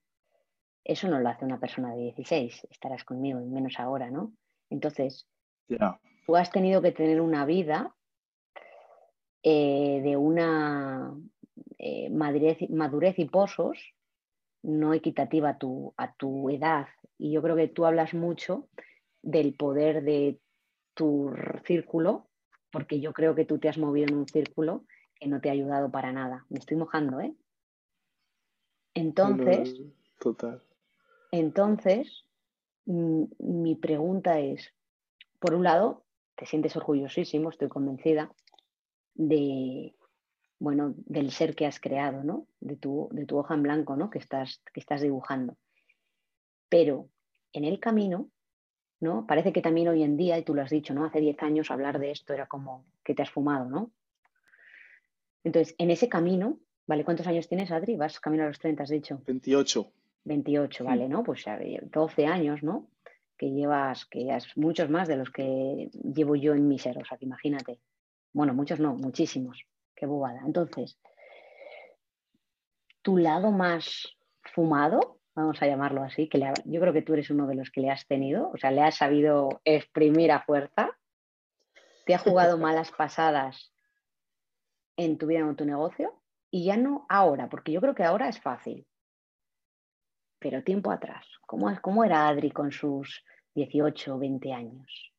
eso 0.83 1.07
no 1.07 1.19
lo 1.19 1.29
hace 1.29 1.45
una 1.45 1.59
persona 1.59 1.95
de 1.95 2.03
16, 2.03 2.67
estarás 2.69 3.03
conmigo, 3.03 3.39
menos 3.39 3.79
ahora, 3.79 4.11
¿no? 4.11 4.33
Entonces, 4.69 5.27
tú 6.25 6.35
has 6.35 6.51
tenido 6.51 6.81
que 6.81 6.91
tener 6.91 7.21
una 7.21 7.45
vida 7.45 7.95
eh, 9.41 10.01
de 10.03 10.17
una 10.17 11.15
eh, 11.77 12.09
madurez, 12.09 13.17
y 13.19 13.25
pozos 13.25 13.77
no 14.63 14.93
equitativa 14.93 15.49
a 15.49 15.57
tu, 15.57 15.93
a 15.97 16.13
tu 16.13 16.49
edad. 16.49 16.87
Y 17.17 17.31
yo 17.31 17.41
creo 17.41 17.55
que 17.55 17.67
tú 17.67 17.85
hablas 17.85 18.13
mucho 18.13 18.67
del 19.25 19.55
poder 19.55 20.03
de 20.03 20.39
tu 20.93 21.33
círculo, 21.65 22.29
porque 22.71 22.99
yo 23.01 23.11
creo 23.11 23.35
que 23.35 23.43
tú 23.43 23.57
te 23.57 23.67
has 23.67 23.77
movido 23.77 24.07
en 24.07 24.15
un 24.15 24.27
círculo 24.27 24.85
que 25.19 25.27
no 25.27 25.41
te 25.41 25.49
ha 25.49 25.53
ayudado 25.53 25.89
para 25.91 26.13
nada. 26.13 26.45
Me 26.49 26.59
estoy 26.59 26.77
mojando, 26.77 27.19
¿eh? 27.19 27.35
Entonces, 28.93 29.81
total. 30.19 30.61
Entonces, 31.31 32.23
mm, 32.85 33.23
mi 33.39 33.75
pregunta 33.75 34.39
es, 34.39 34.73
por 35.39 35.55
un 35.55 35.63
lado, 35.63 36.05
te 36.35 36.45
sientes 36.45 36.75
orgullosísimo, 36.75 37.49
estoy 37.49 37.67
convencida, 37.67 38.31
de, 39.15 39.95
bueno, 40.59 40.93
del 40.97 41.31
ser 41.31 41.55
que 41.55 41.65
has 41.65 41.79
creado, 41.79 42.23
¿no? 42.23 42.47
De 42.59 42.75
tu, 42.75 43.09
de 43.11 43.25
tu 43.25 43.37
hoja 43.37 43.55
en 43.55 43.63
blanco, 43.63 43.95
¿no? 43.95 44.09
Que 44.09 44.19
estás, 44.19 44.61
que 44.71 44.79
estás 44.79 45.01
dibujando. 45.01 45.57
Pero 46.69 47.09
en 47.53 47.65
el 47.65 47.79
camino, 47.79 48.29
¿no? 48.99 49.25
Parece 49.27 49.53
que 49.53 49.61
también 49.61 49.87
hoy 49.87 50.03
en 50.03 50.17
día, 50.17 50.37
y 50.37 50.43
tú 50.43 50.53
lo 50.53 50.61
has 50.61 50.69
dicho, 50.69 50.93
¿no? 50.93 51.05
Hace 51.05 51.19
10 51.19 51.41
años 51.43 51.71
hablar 51.71 51.99
de 51.99 52.11
esto 52.11 52.33
era 52.33 52.47
como 52.47 52.85
que 53.03 53.13
te 53.13 53.21
has 53.21 53.29
fumado, 53.29 53.65
¿no? 53.65 53.91
Entonces, 55.43 55.75
en 55.77 55.91
ese 55.91 56.09
camino, 56.09 56.59
¿vale? 56.87 57.03
¿Cuántos 57.03 57.27
años 57.27 57.47
tienes, 57.47 57.71
Adri? 57.71 57.95
Vas 57.95 58.19
camino 58.19 58.43
a 58.43 58.47
los 58.47 58.59
30, 58.59 58.83
has 58.83 58.89
dicho. 58.89 59.21
28. 59.25 59.91
28, 60.23 60.83
vale, 60.83 61.07
¿no? 61.07 61.23
Pues 61.23 61.45
12 61.83 62.25
años, 62.25 62.63
¿no? 62.63 62.87
Que 63.37 63.51
llevas, 63.51 64.05
que 64.05 64.31
has 64.31 64.57
muchos 64.57 64.89
más 64.89 65.07
de 65.07 65.17
los 65.17 65.29
que 65.29 65.89
llevo 65.91 66.35
yo 66.35 66.53
en 66.53 66.67
mi 66.67 66.79
ser, 66.79 66.97
o 66.97 67.05
sea, 67.05 67.17
que 67.17 67.25
imagínate. 67.25 67.79
Bueno, 68.33 68.53
muchos 68.53 68.79
no, 68.79 68.95
muchísimos. 68.95 69.65
Qué 69.95 70.05
bobada. 70.07 70.41
Entonces, 70.45 70.97
tu 73.01 73.17
lado 73.17 73.51
más 73.51 74.17
fumado, 74.41 75.19
vamos 75.35 75.61
a 75.61 75.67
llamarlo 75.67 76.01
así, 76.01 76.29
que 76.29 76.39
yo 76.39 76.79
creo 76.79 76.93
que 76.93 77.01
tú 77.01 77.13
eres 77.13 77.29
uno 77.29 77.45
de 77.45 77.55
los 77.55 77.69
que 77.69 77.81
le 77.81 77.91
has 77.91 78.07
tenido, 78.07 78.49
o 78.51 78.57
sea, 78.57 78.71
le 78.71 78.81
has 78.81 78.95
sabido 78.95 79.61
exprimir 79.65 80.31
a 80.31 80.41
fuerza, 80.41 80.97
te 82.05 82.15
ha 82.15 82.19
jugado 82.19 82.57
malas 82.57 82.91
pasadas 82.91 83.73
en 84.95 85.17
tu 85.17 85.27
vida 85.27 85.45
o 85.45 85.49
en 85.49 85.55
tu 85.57 85.65
negocio 85.65 86.21
y 86.49 86.65
ya 86.65 86.77
no 86.77 87.05
ahora, 87.09 87.49
porque 87.49 87.73
yo 87.73 87.81
creo 87.81 87.95
que 87.95 88.03
ahora 88.03 88.29
es 88.29 88.39
fácil, 88.39 88.87
pero 90.39 90.63
tiempo 90.63 90.89
atrás, 90.89 91.25
¿cómo, 91.45 91.69
cómo 91.81 92.05
era 92.05 92.27
Adri 92.27 92.51
con 92.51 92.71
sus 92.71 93.25
18 93.55 94.15
o 94.15 94.19
20 94.19 94.53
años? 94.53 95.13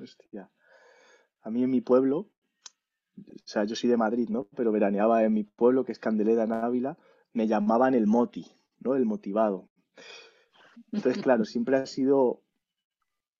Hostia. 0.00 0.50
A 1.42 1.50
mí 1.50 1.62
en 1.62 1.70
mi 1.70 1.82
pueblo, 1.82 2.30
o 3.18 3.44
sea, 3.44 3.64
yo 3.64 3.74
soy 3.74 3.90
de 3.90 3.96
Madrid, 3.98 4.28
¿no? 4.30 4.44
Pero 4.56 4.72
veraneaba 4.72 5.22
en 5.24 5.34
mi 5.34 5.44
pueblo, 5.44 5.84
que 5.84 5.92
es 5.92 5.98
Candeleda 5.98 6.44
en 6.44 6.52
Ávila, 6.52 6.96
me 7.32 7.46
llamaban 7.46 7.94
el 7.94 8.06
moti, 8.06 8.59
¿no? 8.80 8.94
El 8.94 9.06
motivado. 9.06 9.68
Entonces, 10.92 11.22
claro, 11.22 11.44
siempre 11.44 11.76
ha 11.76 11.86
sido 11.86 12.42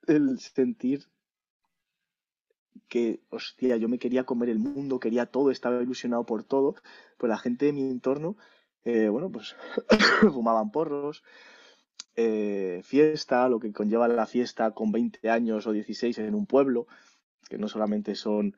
el 0.07 0.39
sentir 0.39 1.07
que, 2.89 3.23
hostia, 3.31 3.77
yo 3.77 3.89
me 3.89 3.99
quería 3.99 4.25
comer 4.25 4.49
el 4.49 4.59
mundo, 4.59 5.01
quería 5.01 5.27
todo, 5.27 5.51
estaba 5.51 5.83
ilusionado 5.83 6.25
por 6.27 6.45
todo, 6.45 6.75
pues 7.19 7.31
la 7.31 7.39
gente 7.39 7.67
de 7.67 7.73
mi 7.73 7.83
entorno, 7.89 8.37
eh, 8.85 9.09
bueno, 9.09 9.31
pues 9.31 9.57
fumaban 10.33 10.71
porros, 10.71 11.23
eh, 12.17 12.81
fiesta, 12.85 13.49
lo 13.49 13.61
que 13.61 13.73
conlleva 13.73 14.09
la 14.09 14.27
fiesta 14.27 14.73
con 14.73 14.93
20 14.93 15.31
años 15.31 15.67
o 15.67 15.73
16 15.73 16.19
en 16.19 16.35
un 16.35 16.47
pueblo, 16.47 16.87
que 17.49 17.59
no 17.59 17.69
solamente 17.69 18.15
son 18.15 18.57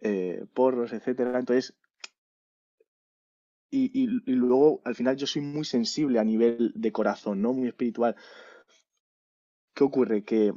eh, 0.00 0.44
porros, 0.54 0.92
etcétera. 0.92 1.38
Entonces, 1.38 1.74
y, 3.70 4.06
luego 4.26 4.80
al 4.84 4.94
final 4.94 5.16
yo 5.16 5.26
soy 5.26 5.42
muy 5.42 5.64
sensible 5.64 6.18
a 6.18 6.24
nivel 6.24 6.72
de 6.74 6.92
corazón, 6.92 7.42
¿no? 7.42 7.52
Muy 7.52 7.68
espiritual. 7.68 8.16
¿Qué 9.74 9.84
ocurre? 9.84 10.24
Que, 10.24 10.54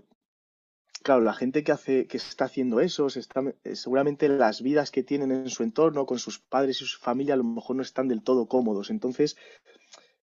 claro, 1.03 1.21
la 1.21 1.33
gente 1.33 1.63
que 1.63 1.71
hace, 1.71 2.07
que 2.07 2.17
está 2.17 2.45
haciendo 2.45 2.79
eso, 2.79 3.07
está, 3.07 3.43
eh, 3.63 3.75
seguramente 3.75 4.29
las 4.29 4.61
vidas 4.61 4.91
que 4.91 5.03
tienen 5.03 5.31
en 5.31 5.49
su 5.49 5.63
entorno, 5.63 6.05
con 6.05 6.19
sus 6.19 6.39
padres 6.39 6.81
y 6.81 6.85
su 6.85 6.99
familia, 6.99 7.33
a 7.33 7.37
lo 7.37 7.43
mejor 7.43 7.75
no 7.75 7.81
están 7.81 8.07
del 8.07 8.23
todo 8.23 8.47
cómodos. 8.47 8.89
Entonces, 8.89 9.35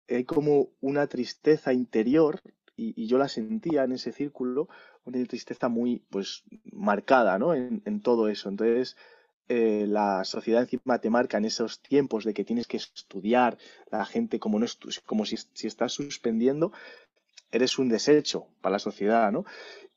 hay 0.08 0.24
como 0.24 0.68
una 0.80 1.06
tristeza 1.08 1.72
interior, 1.72 2.40
y, 2.76 3.06
yo 3.06 3.18
la 3.18 3.28
sentía 3.28 3.84
en 3.84 3.92
ese 3.92 4.12
círculo, 4.12 4.68
una 5.04 5.24
tristeza 5.24 5.68
muy, 5.68 6.04
pues, 6.10 6.44
marcada, 6.64 7.38
¿no? 7.38 7.54
En, 7.54 7.82
en 7.86 8.02
todo 8.02 8.28
eso. 8.28 8.48
Entonces, 8.48 8.96
eh, 9.48 9.86
la 9.86 10.24
sociedad 10.24 10.62
encima 10.62 10.98
te 10.98 11.10
marca 11.10 11.38
en 11.38 11.44
esos 11.44 11.80
tiempos 11.80 12.24
de 12.24 12.34
que 12.34 12.44
tienes 12.44 12.66
que 12.66 12.76
estudiar, 12.76 13.58
la 13.90 14.04
gente 14.04 14.40
como, 14.40 14.58
no 14.58 14.66
como 15.04 15.24
si, 15.24 15.36
si 15.52 15.66
estás 15.66 15.92
suspendiendo, 15.92 16.72
eres 17.50 17.78
un 17.78 17.88
desecho 17.88 18.48
para 18.60 18.74
la 18.74 18.78
sociedad, 18.78 19.30
¿no? 19.30 19.44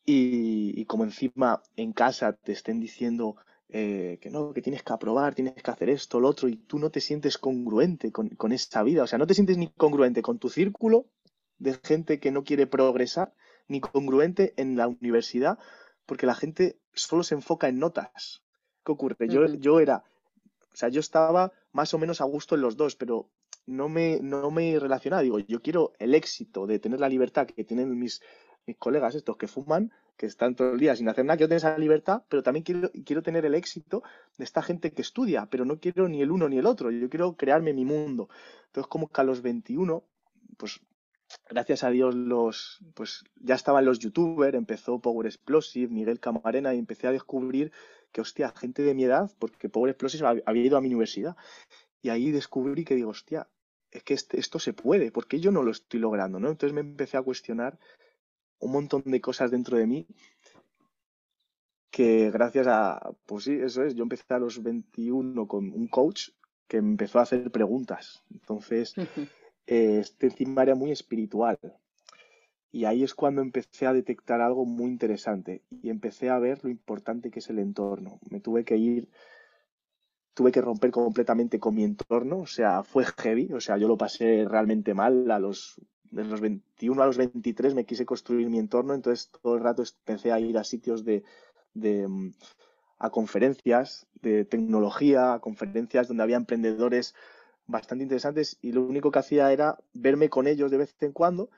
Y, 0.06 0.86
como 0.86 1.04
encima 1.04 1.62
en 1.76 1.94
casa 1.94 2.34
te 2.34 2.52
estén 2.52 2.80
diciendo 2.80 3.36
eh, 3.70 4.18
que 4.22 4.32
no, 4.32 4.54
que 4.54 4.62
tienes 4.62 4.82
que 4.82 4.94
aprobar, 4.94 5.36
tienes 5.36 5.62
que 5.62 5.70
hacer 5.70 5.90
esto, 5.90 6.20
lo 6.20 6.30
otro, 6.30 6.48
y 6.48 6.56
tú 6.56 6.80
no 6.80 6.90
te 6.90 7.00
sientes 7.00 7.38
congruente 7.38 8.12
con, 8.12 8.30
con 8.30 8.52
esa 8.52 8.82
vida, 8.82 9.04
o 9.04 9.08
sea, 9.08 9.20
no 9.20 9.28
te 9.28 9.36
sientes 9.36 9.58
ni 9.58 9.68
congruente 9.68 10.24
con 10.24 10.40
tu 10.40 10.50
círculo 10.50 11.06
de 11.60 11.80
gente 11.84 12.20
que 12.20 12.32
no 12.32 12.44
quiere 12.44 12.66
progresar, 12.66 13.36
ni 13.68 13.82
congruente 13.82 14.54
en 14.58 14.78
la 14.78 14.88
universidad, 14.88 15.60
porque 16.08 16.26
la 16.26 16.34
gente 16.34 16.80
solo 16.94 17.22
se 17.24 17.36
enfoca 17.36 17.68
en 17.68 17.78
notas, 17.78 18.42
¿Qué 18.86 18.92
ocurre? 18.92 19.16
Yo, 19.28 19.46
yo 19.46 19.80
era, 19.80 20.04
o 20.74 20.76
sea, 20.76 20.90
yo 20.90 21.00
estaba 21.00 21.52
más 21.72 21.94
o 21.94 22.00
menos 22.00 22.22
a 22.22 22.26
gusto 22.26 22.56
en 22.56 22.62
los 22.62 22.78
dos, 22.78 22.96
pero 22.96 23.30
no 23.66 23.90
me, 23.90 24.20
no 24.22 24.50
me 24.52 24.80
relacionaba. 24.80 25.22
Digo, 25.22 25.40
yo 25.40 25.62
quiero 25.62 25.94
el 26.00 26.16
éxito 26.16 26.68
de 26.68 26.80
tener 26.80 27.00
la 27.00 27.10
libertad 27.10 27.48
que 27.48 27.64
tienen 27.64 27.98
mis, 27.98 28.22
mis 28.66 28.78
colegas 28.78 29.16
estos 29.16 29.38
que 29.38 29.48
fuman, 29.48 29.92
que 30.18 30.26
están 30.26 30.56
todo 30.56 30.74
el 30.74 30.80
día 30.80 30.96
sin 30.96 31.08
hacer 31.08 31.24
nada, 31.24 31.38
quiero 31.38 31.50
tener 31.50 31.60
esa 31.60 31.78
libertad, 31.78 32.24
pero 32.28 32.44
también 32.44 32.64
quiero, 32.64 32.92
quiero 33.06 33.24
tener 33.24 33.46
el 33.46 33.56
éxito 33.56 34.04
de 34.38 34.44
esta 34.44 34.62
gente 34.62 34.92
que 34.92 35.02
estudia, 35.02 35.46
pero 35.46 35.64
no 35.66 35.80
quiero 35.80 36.10
ni 36.10 36.22
el 36.22 36.32
uno 36.32 36.50
ni 36.50 36.58
el 36.58 36.66
otro, 36.66 36.92
yo 36.92 37.10
quiero 37.10 37.38
crearme 37.38 37.74
mi 37.74 37.86
mundo. 37.86 38.28
Entonces, 38.66 38.90
como 38.90 39.10
que 39.10 39.22
a 39.22 39.24
los 39.24 39.42
21, 39.42 40.04
pues 40.58 40.82
gracias 41.50 41.84
a 41.84 41.90
Dios 41.90 42.16
los, 42.16 42.80
pues 42.96 43.24
ya 43.40 43.56
estaban 43.56 43.86
los 43.86 44.00
youtubers, 44.00 44.56
empezó 44.56 45.00
Power 45.00 45.28
Explosive, 45.28 45.94
Miguel 45.94 46.20
Camarena, 46.20 46.74
y 46.74 46.80
empecé 46.80 47.08
a 47.08 47.12
descubrir 47.12 47.72
que, 48.12 48.22
hostia, 48.22 48.52
gente 48.52 48.84
de 48.84 48.94
mi 48.94 49.04
edad, 49.04 49.32
porque 49.40 49.70
Power 49.70 49.92
Explosive 49.92 50.44
había 50.46 50.64
ido 50.64 50.78
a 50.78 50.82
mi 50.82 50.88
universidad, 50.88 51.36
y 52.02 52.10
ahí 52.10 52.32
descubrí 52.32 52.86
que 52.86 52.96
digo, 52.96 53.10
hostia, 53.10 53.48
es 53.92 54.04
que 54.04 54.14
este, 54.14 54.40
esto 54.40 54.60
se 54.60 54.74
puede, 54.74 55.12
porque 55.12 55.40
yo 55.40 55.52
no 55.52 55.64
lo 55.64 55.72
estoy 55.72 56.00
logrando, 56.00 56.40
¿no? 56.40 56.50
Entonces 56.50 56.74
me 56.74 56.82
empecé 56.82 57.18
a 57.18 57.22
cuestionar 57.22 57.80
un 58.60 58.72
montón 58.72 59.04
de 59.06 59.22
cosas 59.22 59.52
dentro 59.52 59.78
de 59.78 59.88
mí 59.88 60.08
que 61.92 62.30
gracias 62.30 62.68
a, 62.68 63.12
pues 63.26 63.46
sí, 63.46 63.54
eso 63.54 63.84
es, 63.84 63.96
yo 63.96 64.04
empecé 64.04 64.34
a 64.34 64.40
los 64.40 64.62
21 64.62 65.48
con 65.48 65.72
un 65.72 65.88
coach 65.88 66.30
que 66.68 66.78
empezó 66.78 67.20
a 67.20 67.24
hacer 67.24 67.52
preguntas. 67.52 68.24
Entonces, 68.32 68.94
eh, 69.68 69.98
este 70.00 70.28
encima 70.28 70.64
era 70.64 70.76
muy 70.76 70.92
espiritual. 70.92 71.58
Y 72.72 72.86
ahí 72.86 73.04
es 73.04 73.16
cuando 73.16 73.42
empecé 73.42 73.88
a 73.88 73.94
detectar 73.94 74.42
algo 74.42 74.66
muy 74.66 74.88
interesante 74.88 75.64
y 75.70 75.90
empecé 75.90 76.30
a 76.30 76.40
ver 76.40 76.64
lo 76.64 76.70
importante 76.70 77.32
que 77.32 77.40
es 77.40 77.50
el 77.50 77.60
entorno. 77.60 78.20
Me 78.30 78.40
tuve 78.40 78.64
que 78.64 78.78
ir, 78.78 79.10
tuve 80.36 80.52
que 80.52 80.62
romper 80.62 80.92
completamente 80.92 81.60
con 81.60 81.76
mi 81.76 81.84
entorno, 81.84 82.40
o 82.40 82.46
sea, 82.46 82.84
fue 82.84 83.06
heavy, 83.18 83.52
o 83.54 83.60
sea, 83.60 83.78
yo 83.78 83.88
lo 83.88 83.98
pasé 83.98 84.46
realmente 84.48 84.94
mal 84.94 85.30
a 85.32 85.40
los 85.40 85.82
de 86.12 86.24
los 86.24 86.42
21 86.42 87.02
a 87.04 87.06
los 87.06 87.18
23 87.18 87.76
me 87.76 87.86
quise 87.86 88.06
construir 88.06 88.50
mi 88.50 88.58
entorno, 88.58 88.94
entonces 88.94 89.30
todo 89.44 89.56
el 89.56 89.64
rato 89.64 89.84
empecé 89.84 90.32
a 90.32 90.40
ir 90.40 90.58
a 90.58 90.64
sitios 90.64 91.06
de, 91.06 91.24
de 91.74 92.08
mm, 92.08 92.34
a 92.98 93.10
conferencias 93.10 94.08
de 94.22 94.46
tecnología, 94.46 95.34
a 95.34 95.40
conferencias 95.40 96.08
donde 96.08 96.24
había 96.24 96.38
emprendedores 96.38 97.16
bastante 97.68 98.04
interesantes 98.04 98.58
y 98.62 98.72
lo 98.72 98.82
único 98.82 99.12
que 99.12 99.20
hacía 99.20 99.52
era 99.52 99.78
verme 99.94 100.30
con 100.30 100.48
ellos 100.48 100.72
de 100.72 100.78
vez 100.78 100.96
en 101.02 101.12
cuando 101.12 101.50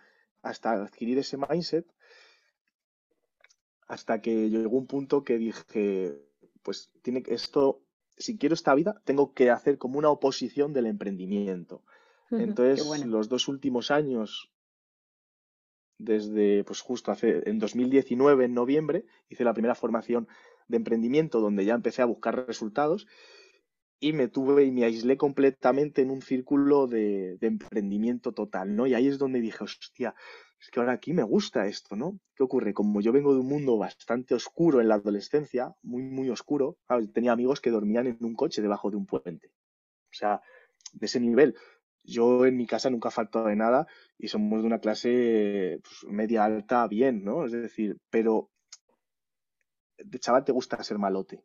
hasta 0.41 0.73
adquirir 0.73 1.17
ese 1.19 1.37
mindset, 1.37 1.85
hasta 3.87 4.21
que 4.21 4.49
llegó 4.49 4.77
un 4.77 4.87
punto 4.87 5.23
que 5.23 5.37
dije, 5.37 6.17
pues 6.63 6.91
tiene 7.01 7.23
esto, 7.27 7.81
si 8.17 8.37
quiero 8.37 8.55
esta 8.55 8.73
vida, 8.73 9.01
tengo 9.03 9.33
que 9.33 9.49
hacer 9.49 9.77
como 9.77 9.99
una 9.99 10.09
oposición 10.09 10.73
del 10.73 10.85
emprendimiento. 10.85 11.83
Entonces, 12.31 13.05
los 13.05 13.27
dos 13.27 13.49
últimos 13.49 13.91
años, 13.91 14.53
desde 15.97 16.63
pues 16.63 16.79
justo 16.79 17.11
hace 17.11 17.43
en 17.49 17.59
2019, 17.59 18.45
en 18.45 18.53
noviembre, 18.53 19.05
hice 19.27 19.43
la 19.43 19.53
primera 19.53 19.75
formación 19.75 20.29
de 20.69 20.77
emprendimiento 20.77 21.41
donde 21.41 21.65
ya 21.65 21.73
empecé 21.73 22.01
a 22.01 22.05
buscar 22.05 22.47
resultados 22.47 23.05
y 24.03 24.13
me 24.13 24.27
tuve 24.27 24.65
y 24.65 24.71
me 24.71 24.83
aislé 24.83 25.15
completamente 25.15 26.01
en 26.01 26.09
un 26.09 26.23
círculo 26.23 26.87
de, 26.87 27.37
emprendimiento 27.39 28.33
total, 28.33 28.75
¿no? 28.75 28.87
Y 28.87 28.95
ahí 28.95 29.07
es 29.07 29.19
donde 29.19 29.39
dije, 29.39 29.63
hostia, 29.63 30.15
es 30.59 30.71
que 30.71 30.79
ahora 30.79 30.93
aquí 30.93 31.13
me 31.13 31.21
gusta 31.21 31.67
esto, 31.67 31.95
¿no? 31.95 32.19
¿Qué 32.35 32.43
ocurre? 32.43 32.73
Como 32.73 32.99
yo 33.01 33.11
vengo 33.11 33.35
de 33.35 33.41
un 33.41 33.47
mundo 33.47 33.77
bastante 33.77 34.33
oscuro 34.33 34.81
en 34.81 34.87
la 34.87 34.95
adolescencia, 34.95 35.75
muy, 35.83 36.01
muy 36.01 36.31
oscuro, 36.31 36.77
tenía 37.13 37.31
amigos 37.31 37.61
que 37.61 37.69
dormían 37.69 38.07
en 38.07 38.17
un 38.21 38.33
coche 38.33 38.63
debajo 38.63 38.89
de 38.89 38.97
un 38.97 39.05
puente. 39.05 39.51
O 40.09 40.13
sea, 40.13 40.41
de 40.93 41.05
ese 41.05 41.19
nivel. 41.19 41.55
Yo 42.03 42.47
en 42.47 42.57
mi 42.57 42.65
casa 42.65 42.89
nunca 42.89 43.11
faltado 43.11 43.45
de 43.45 43.55
nada 43.55 43.85
y 44.17 44.29
somos 44.29 44.61
de 44.61 44.67
una 44.67 44.79
clase 44.79 45.79
pues, 45.83 46.11
media 46.11 46.43
alta 46.43 46.87
bien, 46.87 47.23
¿no? 47.23 47.45
Es 47.45 47.51
decir, 47.51 47.97
pero 48.09 48.49
de 49.99 50.17
chaval 50.17 50.43
te 50.43 50.51
gusta 50.51 50.83
ser 50.83 50.97
malote. 50.97 51.43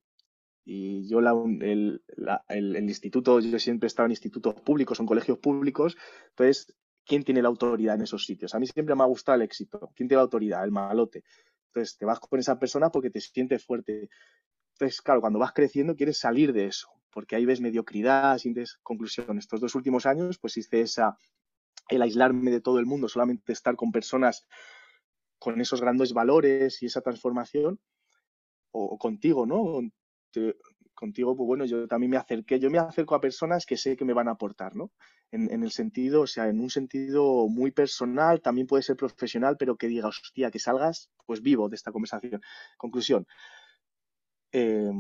Y 0.68 1.08
yo 1.08 1.20
el, 1.20 2.02
el, 2.48 2.76
instituto, 2.76 3.38
yo 3.38 3.56
siempre 3.60 3.86
he 3.86 3.88
estado 3.88 4.06
en 4.06 4.10
institutos 4.10 4.52
públicos, 4.62 4.98
en 4.98 5.06
colegios 5.06 5.38
públicos, 5.38 5.96
entonces, 6.30 6.74
¿quién 7.04 7.22
tiene 7.22 7.40
la 7.40 7.46
autoridad 7.46 7.94
en 7.94 8.02
esos 8.02 8.26
sitios? 8.26 8.52
A 8.52 8.58
mí 8.58 8.66
siempre 8.66 8.96
me 8.96 9.04
ha 9.04 9.06
gustado 9.06 9.36
el 9.36 9.42
éxito. 9.42 9.92
¿Quién 9.94 10.08
tiene 10.08 10.18
la 10.18 10.24
autoridad? 10.24 10.64
El 10.64 10.72
malote. 10.72 11.22
Entonces, 11.68 11.96
te 11.96 12.04
vas 12.04 12.18
con 12.18 12.40
esa 12.40 12.58
persona 12.58 12.90
porque 12.90 13.10
te 13.10 13.20
sientes 13.20 13.64
fuerte. 13.64 14.08
Entonces, 14.72 15.00
claro, 15.02 15.20
cuando 15.20 15.38
vas 15.38 15.52
creciendo 15.52 15.94
quieres 15.94 16.18
salir 16.18 16.52
de 16.52 16.66
eso, 16.66 16.88
porque 17.12 17.36
ahí 17.36 17.46
ves 17.46 17.60
mediocridad, 17.60 18.36
sientes 18.38 18.80
conclusión. 18.82 19.38
Estos 19.38 19.60
dos 19.60 19.76
últimos 19.76 20.04
años, 20.04 20.36
pues 20.40 20.56
hice 20.56 20.80
esa, 20.80 21.16
el 21.88 22.02
aislarme 22.02 22.50
de 22.50 22.60
todo 22.60 22.80
el 22.80 22.86
mundo, 22.86 23.08
solamente 23.08 23.52
estar 23.52 23.76
con 23.76 23.92
personas 23.92 24.48
con 25.38 25.60
esos 25.60 25.80
grandes 25.80 26.12
valores 26.12 26.82
y 26.82 26.86
esa 26.86 27.02
transformación, 27.02 27.78
o, 28.72 28.98
contigo, 28.98 29.46
¿no? 29.46 29.80
Contigo, 30.96 31.36
pues 31.36 31.46
bueno, 31.46 31.64
yo 31.64 31.86
también 31.86 32.10
me 32.10 32.16
acerqué, 32.16 32.58
yo 32.58 32.70
me 32.70 32.78
acerco 32.78 33.14
a 33.14 33.20
personas 33.20 33.66
que 33.66 33.76
sé 33.76 33.96
que 33.96 34.04
me 34.04 34.14
van 34.14 34.28
a 34.28 34.32
aportar, 34.32 34.74
¿no? 34.74 34.90
En, 35.30 35.62
el 35.62 35.70
sentido, 35.70 36.22
o 36.22 36.26
sea, 36.26 36.48
en 36.48 36.60
un 36.60 36.70
sentido 36.70 37.48
muy 37.48 37.70
personal, 37.70 38.40
también 38.40 38.66
puede 38.66 38.82
ser 38.82 38.96
profesional, 38.96 39.56
pero 39.58 39.76
que 39.76 39.88
diga, 39.88 40.08
hostia, 40.08 40.50
que 40.50 40.58
salgas, 40.58 41.10
pues 41.26 41.42
vivo 41.42 41.68
de 41.68 41.76
esta 41.76 41.92
conversación. 41.92 42.40
Conclusión. 42.78 43.26
Eh, 44.52 44.90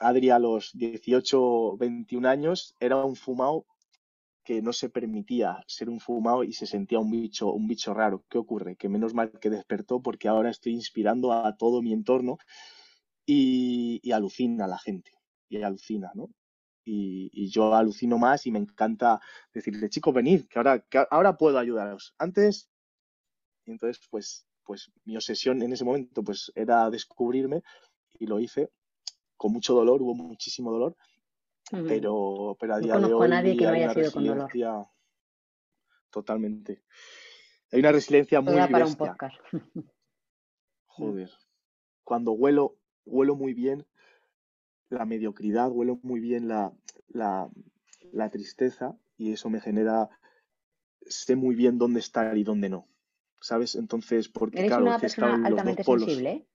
Adri 0.00 0.30
a 0.30 0.38
los 0.38 0.72
18, 0.74 1.76
21 1.76 2.28
años 2.28 2.74
era 2.80 2.96
un 3.04 3.14
fumado 3.14 3.66
que 4.42 4.62
no 4.62 4.72
se 4.72 4.88
permitía 4.88 5.62
ser 5.66 5.90
un 5.90 6.00
fumado 6.00 6.42
y 6.42 6.52
se 6.54 6.66
sentía 6.66 6.98
un 6.98 7.10
bicho, 7.10 7.52
un 7.52 7.66
bicho 7.66 7.92
raro. 7.92 8.24
¿Qué 8.30 8.38
ocurre? 8.38 8.76
Que 8.76 8.88
menos 8.88 9.12
mal 9.12 9.30
que 9.38 9.50
despertó 9.50 10.00
porque 10.00 10.26
ahora 10.26 10.50
estoy 10.50 10.72
inspirando 10.72 11.32
a 11.32 11.54
todo 11.56 11.82
mi 11.82 11.92
entorno 11.92 12.38
y, 13.28 14.00
y 14.02 14.12
alucina 14.12 14.64
a 14.64 14.68
la 14.68 14.78
gente. 14.78 15.12
Y 15.50 15.62
alucina, 15.62 16.10
¿no? 16.14 16.30
Y, 16.82 17.50
yo 17.50 17.74
alucino 17.74 18.16
más 18.16 18.46
y 18.46 18.50
me 18.50 18.58
encanta 18.58 19.20
decirle, 19.52 19.90
chicos, 19.90 20.14
venid, 20.14 20.46
que 20.48 20.58
ahora, 20.58 20.80
que 20.80 21.04
ahora 21.10 21.36
puedo 21.36 21.58
ayudaros. 21.58 22.14
Antes, 22.16 22.70
entonces, 23.66 24.02
pues, 24.10 24.46
pues 24.64 24.90
mi 25.04 25.14
obsesión 25.14 25.60
en 25.60 25.74
ese 25.74 25.84
momento 25.84 26.22
pues 26.22 26.50
era 26.54 26.88
descubrirme 26.88 27.62
y 28.18 28.26
lo 28.26 28.40
hice 28.40 28.70
con 29.36 29.52
mucho 29.52 29.74
dolor, 29.74 30.00
hubo 30.00 30.14
muchísimo 30.14 30.72
dolor, 30.72 30.96
pero, 31.70 32.56
pero 32.58 32.74
a 32.74 32.78
día 32.78 32.98
de 32.98 33.12
hoy 33.12 33.26
a 33.26 33.28
nadie 33.28 33.56
que 33.56 33.64
no 33.64 33.70
haya 33.70 33.92
sido 33.92 34.12
con 34.12 34.24
dolor. 34.24 34.50
Totalmente. 36.10 36.84
Hay 37.70 37.80
una 37.80 37.92
resiliencia 37.92 38.40
muy 38.40 38.54
para 38.54 38.86
un 38.86 38.96
podcast. 38.96 39.36
Joder. 40.86 41.30
Cuando 42.02 42.32
huelo, 42.32 42.77
huelo 43.08 43.36
muy 43.36 43.54
bien 43.54 43.86
la 44.88 45.04
mediocridad, 45.04 45.70
huelo 45.70 45.98
muy 46.02 46.20
bien 46.20 46.48
la, 46.48 46.72
la, 47.08 47.50
la 48.12 48.30
tristeza 48.30 48.98
y 49.16 49.32
eso 49.32 49.50
me 49.50 49.60
genera, 49.60 50.08
sé 51.02 51.36
muy 51.36 51.54
bien 51.54 51.78
dónde 51.78 52.00
estar 52.00 52.36
y 52.36 52.44
dónde 52.44 52.68
no. 52.68 52.88
¿Sabes? 53.40 53.76
Entonces, 53.76 54.28
porque 54.28 54.58
¿Eres 54.58 54.70
claro, 54.70 54.86
una 54.86 54.98
persona 54.98 55.46
altamente 55.46 55.84
sensible? 55.84 56.48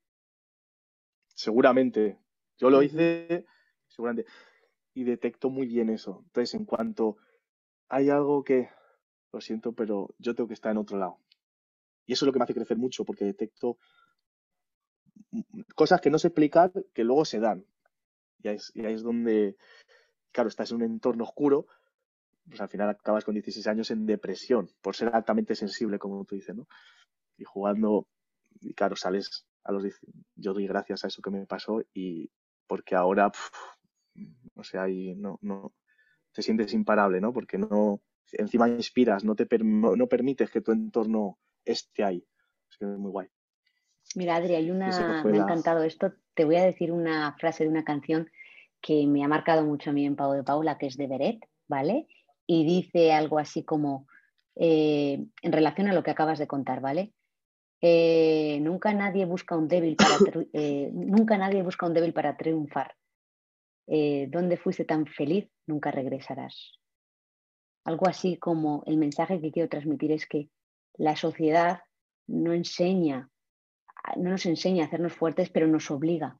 Seguramente. 1.34 2.20
Yo 2.58 2.70
lo 2.70 2.84
hice, 2.84 3.46
seguramente 3.88 4.26
y 4.94 5.04
detecto 5.04 5.50
muy 5.50 5.68
bien 5.68 5.90
eso. 5.90 6.22
Entonces, 6.26 6.54
en 6.54 6.66
cuanto 6.66 7.18
hay 7.90 8.10
algo 8.10 8.44
que, 8.44 8.70
lo 9.32 9.42
siento, 9.42 9.74
pero 9.74 10.14
yo 10.20 10.36
tengo 10.36 10.48
que 10.48 10.54
estar 10.54 10.72
en 10.72 10.78
otro 10.78 10.98
lado. 10.98 11.20
Y 12.06 12.14
eso 12.14 12.26
es 12.26 12.28
lo 12.28 12.34
que 12.34 12.40
me 12.40 12.44
hace 12.44 12.54
crecer 12.54 12.78
mucho, 12.78 13.06
porque 13.06 13.26
detecto 13.26 13.78
cosas 15.76 16.02
que 16.02 16.10
no 16.10 16.20
sé 16.20 16.28
explicar 16.28 16.72
que 16.94 17.04
luego 17.04 17.26
se 17.26 17.40
dan. 17.40 17.66
Y 18.42 18.50
ahí 18.50 18.58
es, 18.74 19.04
donde, 19.04 19.58
claro, 20.32 20.50
estás 20.50 20.72
en 20.72 20.78
un 20.78 20.84
entorno 20.84 21.24
oscuro, 21.24 21.68
pues 22.48 22.60
al 22.60 22.70
final 22.70 22.90
acabas 22.90 23.24
con 23.24 23.34
16 23.34 23.66
años 23.68 23.90
en 23.92 24.06
depresión, 24.06 24.70
por 24.82 24.96
ser 24.96 25.16
altamente 25.16 25.56
sensible, 25.56 25.98
como 25.98 26.26
tú 26.26 26.36
dices, 26.36 26.56
¿no? 26.56 26.68
Y 27.38 27.46
jugando, 27.46 28.08
y 28.60 28.74
claro, 28.74 28.96
sales 28.96 29.48
a 29.64 29.72
los... 29.72 29.84
Yo 30.36 30.54
doy 30.54 30.68
gracias 30.68 31.04
a 31.04 31.08
eso 31.08 31.22
que 31.22 31.32
me 31.32 31.46
pasó 31.46 31.82
y 31.94 32.30
porque 32.68 32.96
ahora 32.96 33.32
o 34.56 34.64
sea, 34.64 34.84
ahí 34.84 35.16
no, 35.16 35.40
no, 35.42 35.74
te 36.32 36.42
sientes 36.42 36.74
imparable, 36.74 37.22
¿no? 37.22 37.34
Porque 37.34 37.58
no, 37.58 38.02
encima 38.32 38.70
inspiras, 38.70 39.24
no 39.24 39.36
te 39.36 39.48
no 39.60 40.08
permites 40.08 40.50
que 40.52 40.62
tu 40.62 40.72
entorno 40.72 41.40
esté 41.66 42.04
ahí. 42.04 42.26
Es 42.70 42.78
que 42.78 42.86
es 42.86 42.98
muy 42.98 43.12
guay. 43.12 43.28
Mira, 44.16 44.36
Adri, 44.36 44.56
hay 44.56 44.72
una, 44.72 45.24
me 45.24 45.38
ha 45.38 45.42
encantado 45.42 45.84
esto. 45.84 46.14
Te 46.34 46.46
voy 46.46 46.56
a 46.56 46.66
decir 46.66 46.92
una 46.92 47.34
frase 47.40 47.64
de 47.64 47.70
una 47.70 47.84
canción 47.84 48.30
que 48.82 49.08
me 49.08 49.24
ha 49.24 49.28
marcado 49.28 49.64
mucho 49.64 49.90
a 49.90 49.94
mí 49.94 50.06
en 50.06 50.16
Pau 50.16 50.34
de 50.34 50.44
Paula, 50.44 50.78
que 50.78 50.88
es 50.88 50.98
de 50.98 51.08
Beret, 51.08 51.40
¿vale? 51.68 52.08
Y 52.46 52.66
dice 52.66 53.14
algo 53.14 53.40
así 53.40 53.64
como, 53.64 54.08
eh, 54.56 55.26
en 55.42 55.52
relación 55.52 55.88
a 55.88 55.94
lo 55.94 56.04
que 56.04 56.12
acabas 56.12 56.38
de 56.38 56.48
contar, 56.48 56.82
¿vale? 56.82 57.14
Eh, 57.82 58.60
nunca 58.62 58.94
nadie 58.94 59.26
busca 59.26 59.58
un 59.58 59.68
débil 59.68 59.96
para 59.96 60.16
eh, 60.54 60.90
nunca 60.94 61.38
nadie 61.38 61.64
busca 61.64 61.86
un 61.86 61.94
débil 61.94 62.14
para 62.14 62.38
triunfar. 62.38 62.96
Donde 63.86 64.56
fuiste 64.56 64.86
tan 64.86 65.06
feliz, 65.06 65.50
nunca 65.68 65.92
regresarás. 65.92 66.80
Algo 67.84 68.08
así 68.08 68.38
como 68.38 68.82
el 68.86 68.96
mensaje 68.96 69.42
que 69.42 69.52
quiero 69.52 69.68
transmitir 69.68 70.14
es 70.14 70.26
que 70.26 70.50
la 70.96 71.18
sociedad 71.18 71.82
no 72.28 72.54
enseña, 72.54 73.30
no 74.18 74.32
nos 74.32 74.46
enseña 74.46 74.84
a 74.84 74.88
hacernos 74.88 75.14
fuertes, 75.14 75.50
pero 75.50 75.68
nos 75.68 75.90
obliga. 75.92 76.40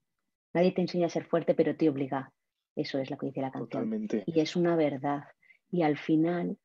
Nadie 0.54 0.72
te 0.72 0.82
enseña 0.82 1.08
a 1.08 1.10
ser 1.10 1.26
fuerte, 1.26 1.56
pero 1.56 1.76
te 1.76 1.90
obliga. 1.90 2.32
Eso 2.76 3.00
es 3.00 3.10
lo 3.10 3.18
que 3.18 3.28
dice 3.28 3.42
la 3.42 3.52
canción. 3.52 4.08
Y 4.26 4.40
es 4.40 4.56
una 4.56 4.76
verdad. 4.76 5.24
Y 5.72 5.84
al 5.84 5.98
final, 5.98 6.58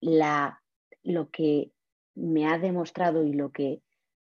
la, 0.00 0.62
lo 1.02 1.30
que 1.30 1.72
me 2.14 2.46
ha 2.46 2.58
demostrado 2.58 3.24
y 3.24 3.32
lo 3.32 3.50
que, 3.50 3.82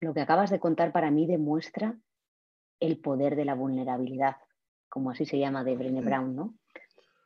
lo 0.00 0.14
que 0.14 0.20
acabas 0.20 0.50
de 0.50 0.60
contar 0.60 0.92
para 0.92 1.10
mí 1.10 1.26
demuestra 1.26 1.98
el 2.80 2.98
poder 2.98 3.36
de 3.36 3.44
la 3.44 3.54
vulnerabilidad 3.54 4.36
como 4.90 5.10
así 5.10 5.24
se 5.24 5.38
llama 5.38 5.64
de 5.64 5.76
Brené 5.76 6.02
Brown, 6.02 6.36
¿no? 6.36 6.54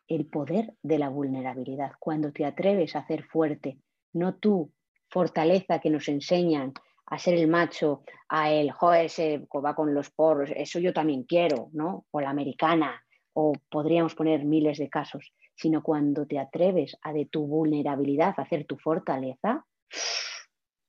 El 0.06 0.26
poder 0.26 0.74
de 0.82 0.98
la 0.98 1.08
vulnerabilidad. 1.08 1.92
Cuando 1.98 2.30
te 2.30 2.44
atreves 2.44 2.94
a 2.94 3.06
ser 3.06 3.24
fuerte, 3.24 3.80
no 4.12 4.36
tú, 4.36 4.70
fortaleza 5.08 5.80
que 5.80 5.90
nos 5.90 6.08
enseñan 6.08 6.74
a 7.06 7.18
ser 7.18 7.34
el 7.34 7.48
macho, 7.48 8.02
a 8.28 8.50
el, 8.50 8.70
joder, 8.70 9.06
ese 9.06 9.46
va 9.54 9.74
con 9.74 9.94
los 9.94 10.10
porros, 10.10 10.50
eso 10.54 10.78
yo 10.78 10.92
también 10.92 11.24
quiero, 11.24 11.68
¿no? 11.72 12.06
O 12.10 12.20
la 12.20 12.30
americana, 12.30 13.02
o 13.34 13.52
podríamos 13.70 14.14
poner 14.14 14.44
miles 14.44 14.78
de 14.78 14.88
casos, 14.88 15.32
sino 15.54 15.82
cuando 15.82 16.26
te 16.26 16.38
atreves 16.38 16.96
a 17.02 17.12
de 17.12 17.26
tu 17.26 17.46
vulnerabilidad 17.46 18.34
hacer 18.38 18.66
tu 18.66 18.76
fortaleza, 18.76 19.64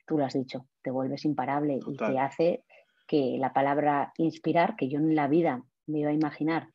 tú 0.07 0.17
lo 0.17 0.25
has 0.25 0.33
dicho, 0.33 0.67
te 0.81 0.91
vuelves 0.91 1.25
imparable 1.25 1.79
y 1.85 1.97
te 1.97 2.19
hace 2.19 2.63
que 3.07 3.37
la 3.39 3.53
palabra 3.53 4.13
inspirar, 4.17 4.75
que 4.75 4.89
yo 4.89 4.99
en 4.99 5.15
la 5.15 5.27
vida 5.27 5.63
me 5.87 5.99
iba 5.99 6.09
a 6.09 6.13
imaginar 6.13 6.69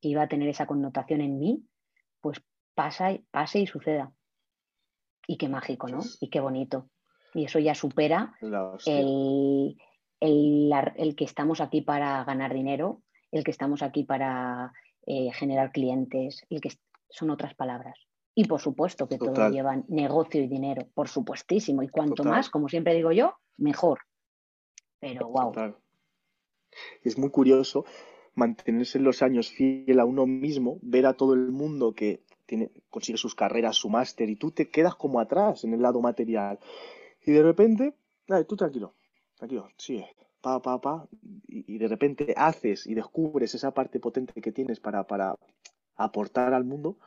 que 0.00 0.08
iba 0.08 0.22
a 0.22 0.28
tener 0.28 0.48
esa 0.48 0.66
connotación 0.66 1.20
en 1.20 1.38
mí, 1.38 1.64
pues 2.20 2.42
pasa, 2.74 3.16
pase 3.30 3.60
y 3.60 3.66
suceda. 3.66 4.12
Y 5.26 5.38
qué 5.38 5.48
mágico, 5.48 5.88
¿no? 5.88 6.00
Y 6.20 6.28
qué 6.28 6.40
bonito. 6.40 6.90
Y 7.36 7.44
eso 7.44 7.58
ya 7.58 7.74
supera 7.74 8.32
el, 8.86 9.76
el, 10.20 11.16
que 11.16 11.24
estamos 11.24 11.60
aquí 11.60 11.82
para 11.82 12.24
ganar 12.24 12.54
dinero, 12.54 13.02
el 13.30 13.44
que 13.44 13.50
estamos 13.50 13.82
aquí 13.82 14.04
para 14.04 14.72
eh, 15.06 15.30
generar 15.34 15.70
clientes, 15.70 16.46
el 16.48 16.62
que 16.62 16.70
son 17.10 17.28
otras 17.28 17.54
palabras. 17.54 17.98
Y 18.34 18.46
por 18.46 18.62
supuesto 18.62 19.06
que 19.06 19.18
todo 19.18 19.50
lleva 19.50 19.76
negocio 19.88 20.42
y 20.42 20.48
dinero, 20.48 20.88
por 20.94 21.08
supuestísimo. 21.08 21.82
Y 21.82 21.88
cuanto 21.88 22.24
más, 22.24 22.48
como 22.48 22.70
siempre 22.70 22.94
digo 22.94 23.12
yo, 23.12 23.34
mejor. 23.58 23.98
Pero 24.98 25.28
wow. 25.28 25.74
Es 27.02 27.18
muy 27.18 27.28
curioso 27.28 27.84
mantenerse 28.34 28.96
en 28.96 29.04
los 29.04 29.20
años 29.20 29.50
fiel 29.50 30.00
a 30.00 30.06
uno 30.06 30.26
mismo, 30.26 30.78
ver 30.80 31.04
a 31.04 31.12
todo 31.12 31.34
el 31.34 31.52
mundo 31.52 31.92
que 31.92 32.22
tiene, 32.46 32.70
consigue 32.88 33.18
sus 33.18 33.34
carreras, 33.34 33.76
su 33.76 33.90
máster, 33.90 34.30
y 34.30 34.36
tú 34.36 34.52
te 34.52 34.70
quedas 34.70 34.94
como 34.94 35.20
atrás 35.20 35.64
en 35.64 35.74
el 35.74 35.82
lado 35.82 36.00
material. 36.00 36.58
Y 37.26 37.32
de 37.32 37.42
repente, 37.42 37.94
dale, 38.26 38.44
tú 38.44 38.56
tranquilo, 38.56 38.94
tranquilo, 39.34 39.68
sigue, 39.76 40.08
pa, 40.40 40.62
pa, 40.62 40.80
pa, 40.80 41.08
y, 41.48 41.76
de 41.76 41.88
repente 41.88 42.32
haces 42.36 42.86
y 42.86 42.94
descubres 42.94 43.54
esa 43.54 43.74
parte 43.74 43.98
potente 43.98 44.40
que 44.40 44.52
tienes 44.52 44.78
para, 44.78 45.06
para 45.06 45.34
aportar 45.96 46.54
al 46.54 46.64
mundo, 46.64 46.98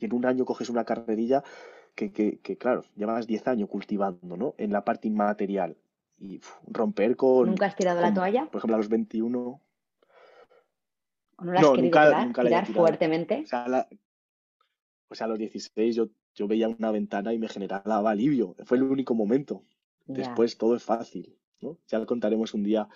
y 0.00 0.06
en 0.06 0.14
un 0.14 0.24
año 0.24 0.46
coges 0.46 0.70
una 0.70 0.84
carrerilla 0.84 1.44
que, 1.94 2.10
que, 2.10 2.38
que 2.38 2.56
claro, 2.56 2.84
llevas 2.96 3.26
10 3.26 3.48
años 3.48 3.68
cultivando, 3.68 4.36
¿no? 4.36 4.54
En 4.58 4.72
la 4.72 4.84
parte 4.84 5.08
inmaterial. 5.08 5.76
Y 6.18 6.40
romper 6.66 7.14
con... 7.14 7.50
¿Nunca 7.50 7.66
has 7.66 7.76
tirado 7.76 8.00
la 8.00 8.14
toalla? 8.14 8.46
Por 8.50 8.60
ejemplo, 8.60 8.76
a 8.76 8.78
los 8.78 8.88
21 8.88 9.60
¿O 11.38 11.44
no 11.44 11.52
la 11.52 11.60
has 11.60 11.70
querido 11.70 12.32
tirar, 12.32 12.66
fuertemente? 12.66 13.42
O 13.44 13.46
sea, 15.14 15.26
a 15.26 15.28
los 15.28 15.38
16 15.38 15.94
yo, 15.96 16.08
yo 16.36 16.46
veía 16.46 16.68
una 16.68 16.92
ventana 16.92 17.32
y 17.34 17.38
me 17.38 17.48
generaba 17.48 18.10
alivio. 18.10 18.54
Fue 18.64 18.76
el 18.76 18.84
único 18.84 19.14
momento. 19.14 19.64
Después 20.06 20.56
todo 20.56 20.76
es 20.76 20.84
fácil, 20.84 21.36
¿no? 21.60 21.78
Ya 21.88 21.98
lo 21.98 22.06
contaremos 22.06 22.54
un 22.54 22.62
día. 22.62 22.88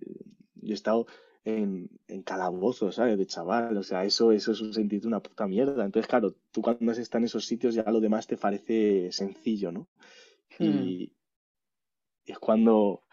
Eh, 0.00 0.24
yo 0.56 0.72
he 0.72 0.74
estado 0.74 1.06
en, 1.44 1.88
en 2.06 2.22
calabozos, 2.22 2.96
¿sabes? 2.96 3.16
De 3.16 3.26
chaval. 3.26 3.76
O 3.78 3.82
sea, 3.82 4.04
eso, 4.04 4.32
eso 4.32 4.52
es 4.52 4.60
un 4.60 4.74
sentido 4.74 5.08
una 5.08 5.22
puta 5.22 5.46
mierda. 5.46 5.84
Entonces, 5.84 6.08
claro, 6.08 6.34
tú 6.50 6.60
cuando 6.60 6.92
estás 6.92 7.18
en 7.18 7.24
esos 7.24 7.46
sitios 7.46 7.74
ya 7.74 7.84
lo 7.84 8.00
demás 8.00 8.26
te 8.26 8.36
parece 8.36 9.10
sencillo, 9.12 9.72
¿no? 9.72 9.88
Y, 10.58 10.68
hmm. 10.68 10.82
y 10.82 11.12
es 12.26 12.38
cuando 12.38 13.04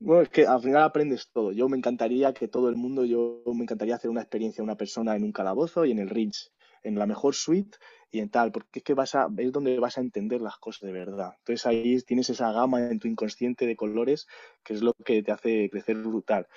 bueno, 0.00 0.22
es 0.22 0.30
que 0.30 0.46
al 0.46 0.62
final 0.62 0.82
aprendes 0.82 1.28
todo. 1.30 1.52
Yo 1.52 1.68
me 1.68 1.76
encantaría 1.76 2.32
que 2.32 2.48
todo 2.48 2.70
el 2.70 2.76
mundo, 2.76 3.04
yo 3.04 3.42
me 3.46 3.62
encantaría 3.62 3.94
hacer 3.94 4.10
una 4.10 4.22
experiencia 4.22 4.62
de 4.62 4.64
una 4.64 4.76
persona 4.76 5.14
en 5.14 5.24
un 5.24 5.32
calabozo 5.32 5.84
y 5.84 5.92
en 5.92 5.98
el 5.98 6.08
Rinch, 6.08 6.50
en 6.82 6.98
la 6.98 7.06
mejor 7.06 7.34
suite 7.34 7.76
y 8.10 8.18
en 8.20 8.30
tal, 8.30 8.50
porque 8.50 8.80
es 8.80 8.82
que 8.84 8.94
vas 8.94 9.14
a, 9.14 9.28
es 9.38 9.52
donde 9.52 9.78
vas 9.78 9.96
a 9.98 10.00
entender 10.00 10.40
las 10.40 10.58
cosas 10.58 10.82
de 10.82 10.92
verdad. 10.92 11.34
Entonces 11.38 11.66
ahí 11.66 12.00
tienes 12.02 12.28
esa 12.30 12.52
gama 12.52 12.80
en 12.90 12.98
tu 12.98 13.06
inconsciente 13.08 13.66
de 13.66 13.76
colores 13.76 14.26
que 14.64 14.74
es 14.74 14.82
lo 14.82 14.94
que 14.94 15.22
te 15.22 15.32
hace 15.32 15.70
crecer 15.70 15.96
brutal. 15.96 16.48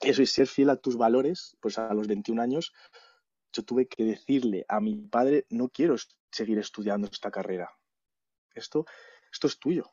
Eso 0.00 0.22
y 0.22 0.26
ser 0.26 0.46
fiel 0.46 0.70
a 0.70 0.76
tus 0.76 0.96
valores, 0.96 1.56
pues 1.60 1.78
a 1.78 1.92
los 1.92 2.08
21 2.08 2.40
años, 2.40 2.72
yo 3.52 3.62
tuve 3.64 3.86
que 3.86 4.04
decirle 4.04 4.64
a 4.68 4.80
mi 4.80 4.96
padre, 4.96 5.44
no 5.50 5.68
quiero 5.68 5.96
seguir 6.30 6.58
estudiando 6.58 7.08
esta 7.10 7.30
carrera. 7.30 7.70
Esto, 8.54 8.86
esto 9.30 9.46
es 9.46 9.58
tuyo, 9.58 9.90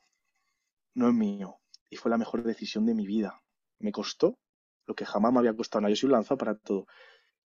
no 0.94 1.10
es 1.10 1.14
mío 1.14 1.60
y 1.90 1.98
fue 1.98 2.12
la 2.12 2.18
mejor 2.18 2.44
decisión 2.44 2.86
de 2.86 2.94
mi 2.94 3.06
vida. 3.06 3.42
Me 3.80 3.92
costó 3.92 4.38
lo 4.86 4.96
que 4.96 5.06
jamás 5.06 5.34
me 5.34 5.40
había 5.40 5.56
costado. 5.56 5.88
Yo 5.90 5.96
soy 5.96 6.08
un 6.08 6.14
lanzado 6.14 6.38
para 6.38 6.56
todo. 6.56 6.88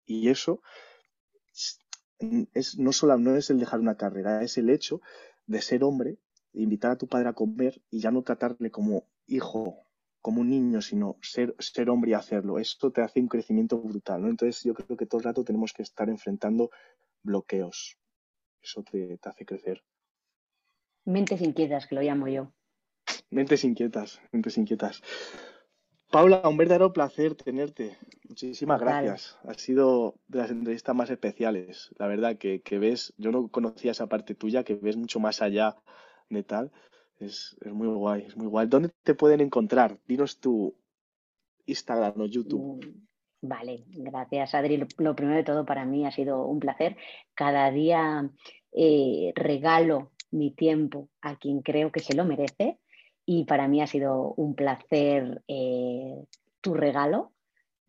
Y 0.04 0.28
eso 0.28 0.62
es, 2.54 2.78
no 2.78 2.92
solo 2.92 3.16
no 3.18 3.36
es 3.36 3.50
el 3.50 3.58
dejar 3.58 3.80
una 3.80 3.96
carrera, 3.96 4.42
es 4.42 4.58
el 4.58 4.70
hecho 4.70 5.00
de 5.46 5.60
ser 5.60 5.84
hombre, 5.84 6.18
de 6.52 6.62
invitar 6.62 6.92
a 6.92 6.98
tu 6.98 7.06
padre 7.06 7.28
a 7.28 7.32
comer 7.32 7.80
y 7.90 8.00
ya 8.00 8.10
no 8.10 8.22
tratarle 8.22 8.70
como 8.70 9.04
hijo, 9.26 9.86
como 10.20 10.42
un 10.42 10.50
niño, 10.50 10.82
sino 10.82 11.16
ser, 11.22 11.54
ser 11.58 11.90
hombre 11.90 12.10
y 12.10 12.14
hacerlo. 12.14 12.58
Esto 12.58 12.90
te 12.90 13.02
hace 13.02 13.20
un 13.20 13.28
crecimiento 13.28 13.78
brutal, 13.78 14.22
¿no? 14.22 14.28
Entonces 14.28 14.62
yo 14.62 14.74
creo 14.74 14.96
que 14.96 15.06
todo 15.06 15.20
el 15.20 15.24
rato 15.24 15.44
tenemos 15.44 15.72
que 15.72 15.82
estar 15.82 16.08
enfrentando 16.08 16.70
bloqueos. 17.22 17.98
Eso 18.62 18.82
te, 18.82 19.16
te 19.18 19.28
hace 19.28 19.46
crecer. 19.46 19.82
Mentes 21.04 21.40
inquietas, 21.40 21.86
que 21.86 21.94
lo 21.94 22.02
llamo 22.02 22.28
yo. 22.28 22.52
Mentes 23.30 23.64
inquietas, 23.64 24.20
mentes 24.32 24.58
inquietas. 24.58 25.02
Paula, 26.10 26.42
un 26.48 26.56
verdadero 26.56 26.92
placer 26.92 27.36
tenerte. 27.36 27.96
Muchísimas 28.28 28.80
gracias. 28.80 29.38
Ha 29.44 29.54
sido 29.54 30.16
de 30.26 30.38
las 30.38 30.50
entrevistas 30.50 30.94
más 30.94 31.08
especiales. 31.08 31.94
La 31.98 32.08
verdad 32.08 32.36
que, 32.36 32.60
ves, 32.78 33.14
yo 33.16 33.30
no 33.30 33.48
conocía 33.48 33.92
esa 33.92 34.08
parte 34.08 34.34
tuya, 34.34 34.64
que 34.64 34.74
ves 34.74 34.96
mucho 34.96 35.20
más 35.20 35.40
allá 35.40 35.76
de 36.28 36.42
tal. 36.42 36.72
Es, 37.18 37.56
muy 37.64 37.86
guay, 37.86 38.22
es 38.22 38.36
muy 38.36 38.48
guay. 38.48 38.66
¿Dónde 38.66 38.90
te 39.04 39.14
pueden 39.14 39.40
encontrar? 39.40 39.98
Dinos 40.06 40.40
tu 40.40 40.74
Instagram 41.66 42.20
o 42.20 42.26
YouTube. 42.26 42.84
Mm, 42.84 43.48
vale, 43.48 43.84
gracias 43.86 44.54
Adri. 44.54 44.84
Lo, 44.98 45.14
primero 45.14 45.36
de 45.36 45.44
todo 45.44 45.64
para 45.64 45.84
mí 45.84 46.06
ha 46.06 46.10
sido 46.10 46.44
un 46.44 46.58
placer. 46.58 46.96
Cada 47.34 47.70
día 47.70 48.28
eh, 48.72 49.32
regalo 49.36 50.10
mi 50.32 50.50
tiempo 50.50 51.08
a 51.20 51.36
quien 51.36 51.62
creo 51.62 51.92
que 51.92 52.00
se 52.00 52.14
lo 52.14 52.24
merece 52.24 52.78
y 53.26 53.44
para 53.44 53.68
mí 53.68 53.80
ha 53.80 53.86
sido 53.86 54.34
un 54.34 54.54
placer 54.54 55.42
eh, 55.48 56.24
tu 56.60 56.74
regalo 56.74 57.32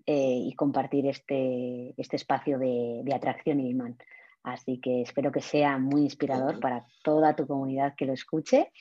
eh, 0.06 0.40
y 0.46 0.54
compartir 0.54 1.08
este, 1.08 1.94
este 1.98 2.16
espacio 2.16 2.58
de, 2.58 3.04
atracción 3.14 3.60
y 3.60 3.70
imán. 3.70 3.98
Así 4.44 4.80
que 4.80 5.02
espero 5.02 5.32
que 5.32 5.42
sea 5.42 5.78
muy 5.78 6.02
inspirador 6.02 6.60
para 6.60 6.86
toda 7.04 7.36
tu 7.36 7.46
comunidad 7.46 7.96
que 7.96 8.06
lo 8.06 8.14
escuche 8.14 8.72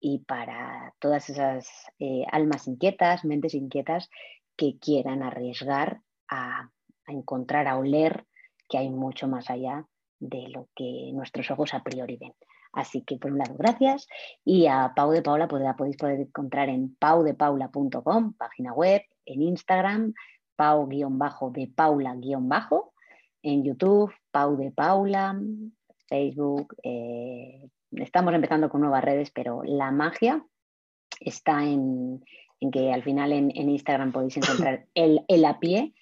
y 0.00 0.20
para 0.20 0.94
todas 1.00 1.28
esas 1.28 1.68
eh, 1.98 2.24
almas 2.30 2.68
inquietas, 2.68 3.24
mentes 3.24 3.54
inquietas 3.54 4.08
que 4.56 4.78
quieran 4.78 5.22
arriesgar 5.22 6.00
a, 6.28 6.70
a, 7.06 7.12
encontrar, 7.12 7.66
a 7.66 7.78
oler 7.78 8.26
que 8.68 8.78
hay 8.78 8.90
mucho 8.90 9.26
más 9.26 9.50
allá 9.50 9.86
de 10.20 10.48
lo 10.48 10.68
que 10.74 11.10
nuestros 11.12 11.50
ojos 11.50 11.74
a 11.74 11.82
priori 11.82 12.16
ven. 12.16 12.34
Así 12.72 13.02
que 13.02 13.16
por 13.16 13.32
un 13.32 13.38
lado, 13.38 13.54
gracias. 13.58 14.06
Y 14.44 14.66
a 14.66 14.92
Pau 14.94 15.10
de 15.10 15.22
Paula 15.22 15.48
pues, 15.48 15.62
la 15.62 15.76
podéis 15.76 15.96
poder 15.96 16.20
encontrar 16.20 16.68
en 16.68 16.94
paudepaula.com, 16.96 18.34
página 18.34 18.72
web, 18.72 19.02
en 19.24 19.42
Instagram, 19.42 20.14
pau-de 20.56 21.68
paula-bajo, 21.74 22.92
en 23.42 23.64
YouTube, 23.64 24.12
Pau 24.30 24.56
de 24.56 24.70
Paula, 24.70 25.40
Facebook. 26.08 26.74
Eh, 26.82 27.68
estamos 27.92 28.34
empezando 28.34 28.68
con 28.68 28.80
nuevas 28.80 29.04
redes, 29.04 29.30
pero 29.30 29.62
la 29.64 29.90
magia 29.90 30.44
está 31.20 31.64
en, 31.64 32.22
que 32.72 32.92
al 32.92 33.02
final 33.02 33.32
en, 33.32 33.50
Instagram 33.50 34.12
podéis 34.12 34.36
encontrar 34.36 34.86
el, 34.94 35.24
el 35.28 35.44
a 35.44 35.58
pie 35.58 35.94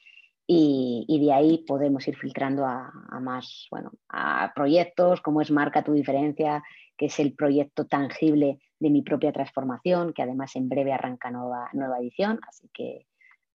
y, 0.47 1.19
de 1.21 1.33
ahí 1.33 1.65
podemos 1.67 2.07
ir 2.07 2.17
filtrando 2.17 2.65
a, 2.65 2.93
más, 3.21 3.67
bueno, 3.71 3.93
a 4.09 4.53
proyectos 4.55 5.21
como 5.21 5.41
es 5.41 5.51
Marca 5.51 5.83
tu 5.83 5.93
diferencia, 5.93 6.63
que 6.97 7.07
es 7.07 7.19
el 7.19 7.35
proyecto 7.35 7.87
tangible 7.87 8.61
de 8.79 8.91
mi 8.91 9.03
propia 9.03 9.33
transformación, 9.33 10.13
que 10.13 10.23
además 10.23 10.55
en 10.55 10.69
breve 10.69 10.93
arranca 10.93 11.31
nueva, 11.31 11.69
nueva 11.73 11.99
edición, 11.99 12.39
así 12.47 12.69
que 12.73 13.07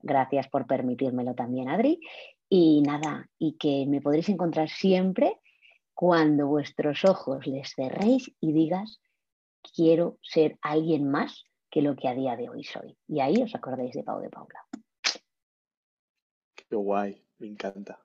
gracias 0.01 0.49
por 0.49 0.67
permitírmelo 0.67 1.33
también, 1.33 1.69
Adri. 1.69 1.99
Y 2.49 2.81
nada, 2.81 3.29
y 3.39 3.53
que 3.53 3.85
me 3.87 4.01
podréis 4.01 4.27
encontrar 4.27 4.67
siempre 4.67 5.39
cuando 5.93 6.47
vuestros 6.47 7.05
ojos 7.05 7.47
les 7.47 7.73
cerréis 7.73 8.33
y 8.41 8.51
digas, 8.51 8.99
quiero 9.75 10.17
ser 10.21 10.57
alguien 10.61 11.09
más 11.09 11.45
que 11.69 11.81
lo 11.81 11.95
que 11.95 12.09
a 12.09 12.15
día 12.15 12.35
de 12.35 12.49
hoy 12.49 12.65
soy. 12.65 12.97
Y 13.07 13.21
ahí 13.21 13.41
os 13.41 13.55
acordéis 13.55 13.93
de 13.93 14.03
Pau 14.03 14.19
de 14.19 14.29
Paula. 14.29 14.59
Qué 16.71 16.77
guay, 16.77 17.21
me 17.39 17.47
encanta. 17.47 17.99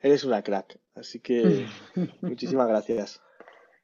Eres 0.00 0.22
una 0.22 0.42
crack, 0.42 0.78
así 0.94 1.18
que 1.18 1.66
muchísimas 2.22 2.68
gracias. 2.68 3.20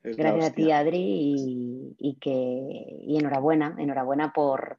gracias 0.04 0.50
a 0.52 0.54
ti, 0.54 0.70
Adri, 0.70 1.96
y, 1.98 2.14
que 2.20 2.30
y 2.30 3.18
enhorabuena, 3.18 3.74
enhorabuena 3.78 4.32
por, 4.32 4.78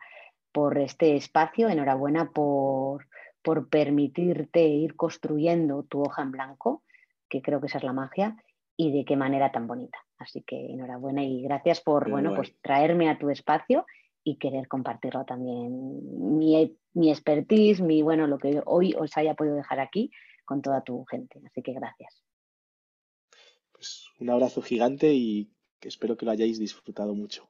por 0.54 0.78
este 0.78 1.18
espacio, 1.18 1.68
enhorabuena 1.68 2.32
por, 2.32 3.10
por 3.42 3.68
permitirte 3.68 4.64
ir 4.64 4.96
construyendo 4.96 5.84
tu 5.84 6.04
hoja 6.04 6.22
en 6.22 6.32
blanco, 6.32 6.84
que 7.28 7.42
creo 7.42 7.60
que 7.60 7.68
esa 7.68 7.80
es 7.80 7.84
la 7.84 7.92
magia, 7.92 8.42
y 8.78 8.94
de 8.94 9.04
qué 9.04 9.18
manera 9.18 9.52
tan 9.52 9.68
bonita. 9.68 9.98
Así 10.20 10.42
que 10.44 10.68
enhorabuena 10.68 11.22
y 11.22 11.42
gracias 11.42 11.82
por 11.82 12.10
bueno, 12.10 12.34
pues 12.34 12.56
traerme 12.62 13.10
a 13.10 13.20
tu 13.20 13.30
espacio 13.30 13.86
y 14.24 14.38
querer 14.38 14.68
compartirlo 14.68 15.26
también. 15.26 16.38
Mi, 16.38 16.78
mi 16.94 17.10
expertise, 17.10 17.82
mi, 17.82 18.02
bueno, 18.02 18.28
lo 18.28 18.38
que 18.38 18.62
hoy 18.66 18.94
os 18.98 19.16
haya 19.18 19.34
podido 19.34 19.56
dejar 19.56 19.80
aquí 19.80 20.12
con 20.46 20.62
toda 20.62 20.84
tu 20.84 21.06
gente. 21.06 21.42
Así 21.46 21.62
que 21.62 21.74
gracias. 21.74 22.24
Pues 23.72 24.08
un 24.20 24.30
abrazo 24.30 24.62
gigante 24.62 25.14
y 25.14 25.52
espero 25.82 26.18
que 26.18 26.26
lo 26.26 26.32
hayáis 26.32 26.60
disfrutado 26.60 27.16
mucho. 27.16 27.50